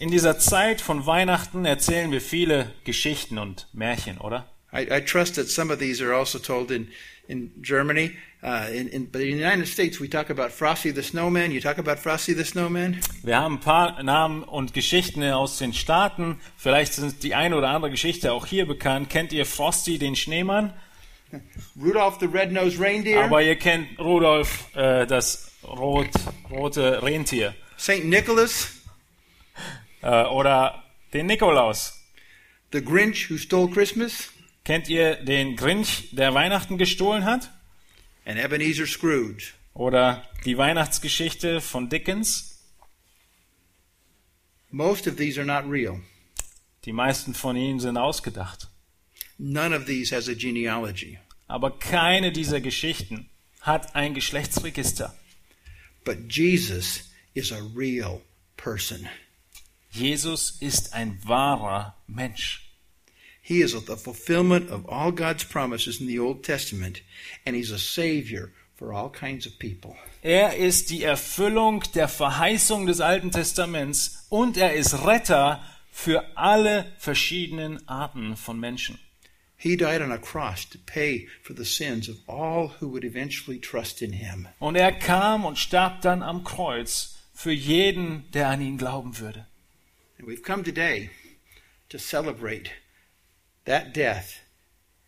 In 0.00 0.10
dieser 0.10 0.38
Zeit 0.38 0.80
von 0.80 1.06
Weihnachten 1.06 1.64
erzählen 1.64 2.10
wir 2.10 2.20
viele 2.20 2.72
Geschichten 2.82 3.38
und 3.38 3.68
Märchen, 3.72 4.18
oder? 4.18 4.50
I, 4.72 4.88
I 4.90 5.00
trust 5.00 5.36
that 5.36 5.48
some 5.48 5.72
of 5.72 5.78
these 5.78 6.04
are 6.04 6.12
also 6.12 6.40
told 6.40 6.72
in, 6.72 6.88
in 7.28 7.50
Germany. 7.62 8.12
Uh, 8.42 8.68
in, 8.70 8.88
in, 8.88 9.06
but 9.06 9.22
in 9.22 9.38
the 9.38 9.42
United 9.42 9.66
States, 9.66 9.98
we 9.98 10.08
talk 10.08 10.28
about 10.28 10.50
Frosty 10.50 10.90
the 10.90 11.02
Snowman. 11.02 11.50
You 11.50 11.60
talk 11.60 11.78
about 11.78 11.98
Frosty 11.98 12.34
the 12.34 12.44
Snowman? 12.44 13.00
Wir 13.22 13.38
haben 13.38 13.54
ein 13.54 13.60
paar 13.60 14.02
Namen 14.02 14.42
und 14.42 14.74
Geschichten 14.74 15.22
aus 15.24 15.58
den 15.58 15.72
Staaten. 15.72 16.38
Vielleicht 16.56 16.92
sind 16.92 17.22
die 17.22 17.34
eine 17.34 17.56
oder 17.56 17.70
andere 17.70 17.90
Geschichte 17.90 18.32
auch 18.32 18.44
hier 18.44 18.66
bekannt. 18.66 19.08
Kennt 19.08 19.32
ihr 19.32 19.46
Frosty 19.46 19.98
den 19.98 20.14
Schneemann? 20.14 20.74
Rudolph 21.80 22.18
the 22.20 22.26
Red-Nosed 22.26 22.78
Reindeer? 22.78 23.24
Aber 23.24 23.42
ihr 23.42 23.56
kennt 23.56 23.98
Rudolf 23.98 24.68
äh, 24.76 25.06
das 25.06 25.50
rot, 25.64 26.10
rote 26.50 27.02
Rentier. 27.02 27.54
St. 27.78 28.04
Nicholas? 28.04 28.82
Äh, 30.02 30.24
oder 30.24 30.84
den 31.14 31.26
Nikolaus. 31.26 31.98
The 32.72 32.82
Grinch 32.82 33.30
who 33.30 33.38
stole 33.38 33.70
Christmas? 33.70 34.33
Kennt 34.64 34.88
ihr 34.88 35.16
den 35.16 35.56
Grinch, 35.56 36.08
der 36.12 36.32
Weihnachten 36.32 36.78
gestohlen 36.78 37.26
hat? 37.26 37.50
And 38.24 38.38
Ebenezer 38.38 38.86
Scrooge? 38.86 39.52
Oder 39.74 40.26
die 40.46 40.56
Weihnachtsgeschichte 40.56 41.60
von 41.60 41.90
Dickens? 41.90 42.62
Most 44.70 45.06
of 45.06 45.16
these 45.16 45.38
are 45.38 45.46
not 45.46 45.70
real. 45.70 46.00
Die 46.86 46.92
meisten 46.92 47.34
von 47.34 47.56
ihnen 47.56 47.78
sind 47.78 47.98
ausgedacht. 47.98 48.68
None 49.36 49.76
of 49.76 49.84
these 49.84 50.14
has 50.16 50.28
a 50.28 50.34
genealogy. 50.34 51.18
Aber 51.46 51.78
keine 51.78 52.32
dieser 52.32 52.62
Geschichten 52.62 53.28
hat 53.60 53.94
ein 53.94 54.14
Geschlechtsregister. 54.14 55.14
But 56.04 56.32
Jesus 56.32 57.10
is 57.34 57.52
a 57.52 57.60
real 57.76 58.22
person. 58.56 59.08
Jesus 59.90 60.52
ist 60.60 60.94
ein 60.94 61.18
wahrer 61.24 61.96
Mensch. 62.06 62.63
He 63.46 63.60
is 63.60 63.74
the 63.74 63.96
fulfillment 63.96 64.70
of 64.70 64.88
all 64.88 65.12
God's 65.12 65.44
promises 65.44 66.00
in 66.00 66.06
the 66.06 66.18
Old 66.18 66.42
Testament, 66.42 67.02
and 67.44 67.54
He's 67.54 67.70
a 67.70 67.78
Savior 67.78 68.52
for 68.74 68.94
all 68.94 69.10
kinds 69.10 69.44
of 69.44 69.58
people. 69.58 69.98
Er 70.22 70.56
ist 70.56 70.88
die 70.88 71.02
Erfüllung 71.02 71.84
der 71.94 72.08
Verheißung 72.08 72.86
des 72.86 73.02
Alten 73.02 73.30
Testaments 73.30 74.24
und 74.30 74.56
er 74.56 74.72
ist 74.72 74.94
Retter 75.04 75.62
für 75.90 76.24
alle 76.38 76.90
verschiedenen 76.96 77.86
Arten 77.86 78.34
von 78.34 78.58
Menschen. 78.58 78.98
He 79.58 79.76
died 79.76 80.00
on 80.00 80.10
a 80.10 80.18
cross 80.18 80.66
to 80.70 80.78
pay 80.86 81.28
for 81.42 81.54
the 81.54 81.66
sins 81.66 82.08
of 82.08 82.16
all 82.26 82.72
who 82.80 82.88
would 82.88 83.04
eventually 83.04 83.60
trust 83.60 84.00
in 84.00 84.14
Him. 84.14 84.48
Und 84.58 84.76
er 84.76 84.92
kam 84.92 85.44
und 85.44 85.58
starb 85.58 86.00
dann 86.00 86.22
am 86.22 86.44
Kreuz 86.44 87.18
für 87.34 87.52
jeden, 87.52 88.24
der 88.32 88.48
an 88.48 88.62
ihn 88.62 88.78
glauben 88.78 89.18
würde. 89.18 89.46
And 90.18 90.26
we've 90.26 90.42
come 90.42 90.62
today 90.62 91.10
to 91.90 91.98
celebrate 91.98 92.70
that 93.66 93.94
death 93.94 94.40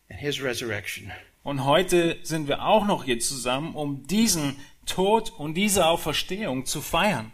and 0.09 0.21
His 0.21 0.43
resurrection. 0.43 1.13
Und 1.43 1.65
heute 1.65 2.19
sind 2.23 2.49
wir 2.49 2.63
auch 2.63 2.87
noch 2.87 3.05
hier 3.05 3.21
zusammen, 3.21 3.75
um 3.75 4.07
diesen 4.07 4.57
Tod 4.85 5.31
und 5.31 5.55
diese 5.55 5.87
Auferstehung 5.87 6.67
zu 6.67 6.81
feiern. 6.81 7.33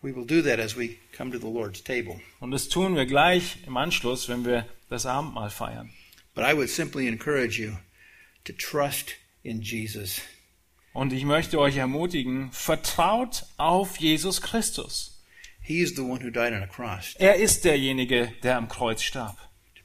We 0.00 0.14
will 0.14 0.26
do 0.26 0.42
that 0.42 0.58
as 0.58 0.76
we 0.76 0.96
come 1.16 1.30
to 1.30 1.38
the 1.38 1.52
Lord's 1.52 1.82
table. 1.82 2.20
Und 2.40 2.50
das 2.50 2.68
tun 2.68 2.96
wir 2.96 3.06
gleich 3.06 3.58
im 3.66 3.76
Anschluss, 3.76 4.28
wenn 4.28 4.44
wir 4.44 4.66
das 4.88 5.06
Abendmahl 5.06 5.50
feiern. 5.50 5.90
But 6.34 6.44
I 6.44 6.54
would 6.54 6.68
simply 6.68 7.06
encourage 7.06 7.60
you 7.60 7.72
to 8.44 8.52
trust 8.52 9.12
in 9.42 9.60
Jesus. 9.60 10.20
Und 10.92 11.12
ich 11.12 11.24
möchte 11.24 11.58
euch 11.58 11.76
ermutigen, 11.76 12.50
vertraut 12.52 13.46
auf 13.56 13.98
Jesus 13.98 14.42
Christus. 14.42 15.22
He 15.60 15.78
is 15.78 15.94
the 15.94 16.02
one 16.02 16.20
who 16.20 16.30
died 16.30 16.52
on 16.52 16.62
a 16.62 16.66
cross 16.66 17.14
Er 17.18 17.36
ist 17.36 17.64
derjenige, 17.64 18.32
der 18.42 18.56
am 18.56 18.68
Kreuz 18.68 19.02
starb, 19.02 19.38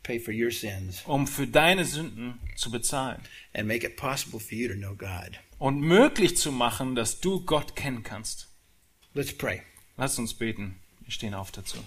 pay 0.08 0.20
for 0.20 0.34
your 0.34 0.52
sins 0.52 1.04
um 1.06 1.28
für 1.28 1.46
deine 1.46 1.84
Sünden 1.84 2.40
zu 2.56 2.72
bezahlen 2.72 3.22
and 3.54 3.68
make 3.68 3.86
it 3.86 3.98
possible 3.98 4.40
for 4.40 4.58
you 4.58 4.68
to 4.68 4.76
know 4.76 4.96
God. 4.96 5.38
und 5.60 5.82
möglich 5.82 6.38
zu 6.38 6.52
machen, 6.52 6.96
dass 6.96 7.20
du 7.20 7.44
Gott 7.46 7.76
kennen 7.76 8.04
kannst. 8.04 8.48
Let's 9.14 9.34
pray. 9.36 9.64
Lasst 9.98 10.20
uns 10.20 10.34
beten. 10.34 10.80
Wir 11.02 11.12
stehen 11.12 11.34
auf 11.34 11.52
dazu. 11.52 11.80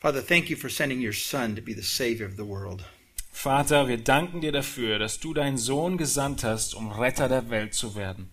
Father, 0.00 0.24
thank 0.24 0.48
you 0.48 0.56
for 0.56 0.70
sending 0.70 1.00
your 1.00 1.12
Son 1.12 1.56
to 1.56 1.62
be 1.62 1.74
the 1.74 1.82
Savior 1.82 2.28
of 2.28 2.36
the 2.36 2.46
world. 2.46 2.84
Vater, 3.32 3.88
wir 3.88 3.98
danken 3.98 4.40
dir 4.40 4.52
dafür, 4.52 4.98
dass 4.98 5.18
du 5.18 5.34
deinen 5.34 5.58
Sohn 5.58 5.96
gesandt 5.96 6.44
hast, 6.44 6.74
um 6.74 6.90
Retter 6.90 7.28
der 7.28 7.50
Welt 7.50 7.74
zu 7.74 7.94
werden. 7.96 8.30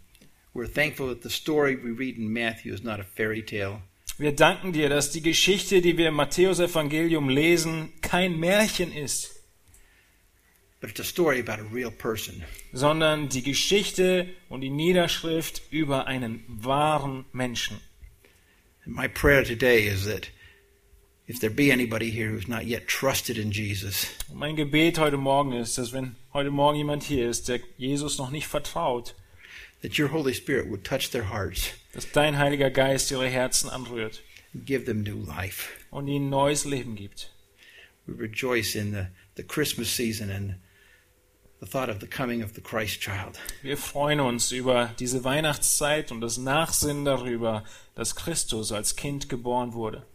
We're 0.56 0.68
thankful 0.68 1.08
that 1.10 1.22
the 1.22 1.30
story 1.30 1.76
we 1.76 1.92
read 1.92 2.18
in 2.18 2.32
Matthew 2.32 2.74
is 2.74 2.82
not 2.82 3.00
a 3.02 3.04
fairy 3.04 3.44
tale, 3.44 3.82
Wir 4.18 4.32
danken 4.34 4.72
dir, 4.72 4.88
dass 4.88 5.12
die 5.12 5.22
Geschichte, 5.22 5.82
die 5.82 5.98
wir 5.98 6.08
im 6.08 6.14
Matthäusevangelium 6.16 7.28
lesen, 7.28 7.92
kein 8.02 8.40
Märchen 8.40 8.94
ist, 8.94 9.32
but 10.80 10.90
it's 10.90 11.02
a 11.02 11.04
story 11.04 11.42
about 11.42 11.60
a 11.62 11.68
real 11.74 11.92
person. 11.92 12.44
sondern 12.72 13.28
die 13.28 13.44
Geschichte 13.44 14.28
und 14.48 14.62
die 14.62 14.70
Niederschrift 14.70 15.62
über 15.72 16.08
einen 16.08 16.46
wahren 16.48 17.26
Menschen. 17.34 17.82
My 18.86 19.10
prayer 19.10 19.44
today 19.44 19.86
is 19.88 20.06
that 20.06 20.30
if 21.28 21.40
there 21.40 21.52
be 21.52 21.74
anybody 21.74 22.10
here 22.10 22.30
who's 22.32 22.48
not 22.48 22.64
yet 22.64 22.88
trusted 22.88 23.38
in 23.38 23.52
Jesus, 23.52 24.08
mein 24.34 24.56
Gebet 24.56 25.00
heute 25.00 25.18
Morgen 25.18 25.52
ist, 25.52 25.78
dass 25.78 25.92
wenn 25.92 26.16
heute 26.32 26.52
Morgen 26.52 26.78
jemand 26.78 27.04
hier 27.04 27.28
ist, 27.30 27.50
der 27.50 27.60
Jesus 27.78 28.18
noch 28.18 28.30
nicht 28.32 28.48
vertraut, 28.48 29.16
that 29.86 30.00
your 30.00 30.08
Holy 30.08 30.34
Spirit 30.34 30.68
would 30.68 30.84
touch 30.84 31.12
their 31.12 31.30
hearts 31.30 31.74
dass 31.94 32.12
dein 32.12 32.40
Heiliger 32.40 32.72
Geist 32.72 33.12
ihre 33.12 33.28
Herzen 33.28 33.70
anrührt 33.70 34.24
give 34.66 34.86
them 34.86 35.04
new 35.04 35.24
life. 35.24 35.70
und 35.92 36.08
ihnen 36.08 36.30
neues 36.30 36.66
Leben 36.66 36.96
gibt. 36.96 37.30
We 38.08 38.14
rejoice 38.18 38.76
in 38.76 38.94
the, 38.94 39.08
the 39.36 39.44
Christmas 39.44 39.96
season 39.96 40.32
and 40.32 40.56
the 41.60 41.66
thought 41.68 41.90
of 41.90 42.00
the 42.00 42.08
coming 42.08 42.44
of 42.44 42.54
the 42.56 42.62
Christ 42.62 43.00
child. 43.00 43.40
Wir 43.62 43.78
freuen 43.78 44.20
uns 44.20 44.52
über 44.52 44.94
diese 45.00 45.24
Weihnachtszeit 45.24 46.12
und 46.12 46.22
das 46.22 46.38
Nachsinnen 46.38 47.06
darüber, 47.06 47.64
dass 47.94 48.16
Christus 48.16 48.72
als 48.72 48.96
Kind 48.96 49.30
geboren 49.30 49.74
wurde. 49.74 50.06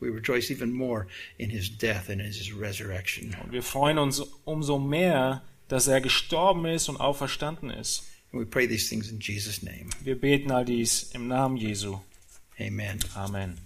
We 0.00 0.08
rejoice 0.10 0.50
even 0.50 0.72
more 0.72 1.06
in 1.38 1.50
his 1.50 1.70
death 1.70 2.10
and 2.10 2.20
in 2.20 2.26
his 2.26 2.52
resurrection. 2.54 3.34
Und 3.42 3.52
wir 3.52 3.62
freuen 3.62 3.98
uns 3.98 4.20
umso 4.44 4.78
mehr, 4.78 5.42
dass 5.68 5.86
er 5.86 6.00
gestorben 6.00 6.66
ist 6.66 6.88
und 6.88 6.98
auferstanden 6.98 7.70
ist. 7.70 8.04
We 8.34 8.44
pray 8.44 8.66
these 8.66 8.88
things 8.88 9.10
in 9.10 9.20
Jesus' 9.20 9.62
name. 9.62 9.90
Wir 10.02 10.20
beten 10.20 10.50
all 10.50 10.64
dies 10.64 11.10
im 11.14 11.28
Namen 11.28 11.56
Jesu. 11.56 11.98
Amen. 12.58 12.98
Amen. 13.14 13.58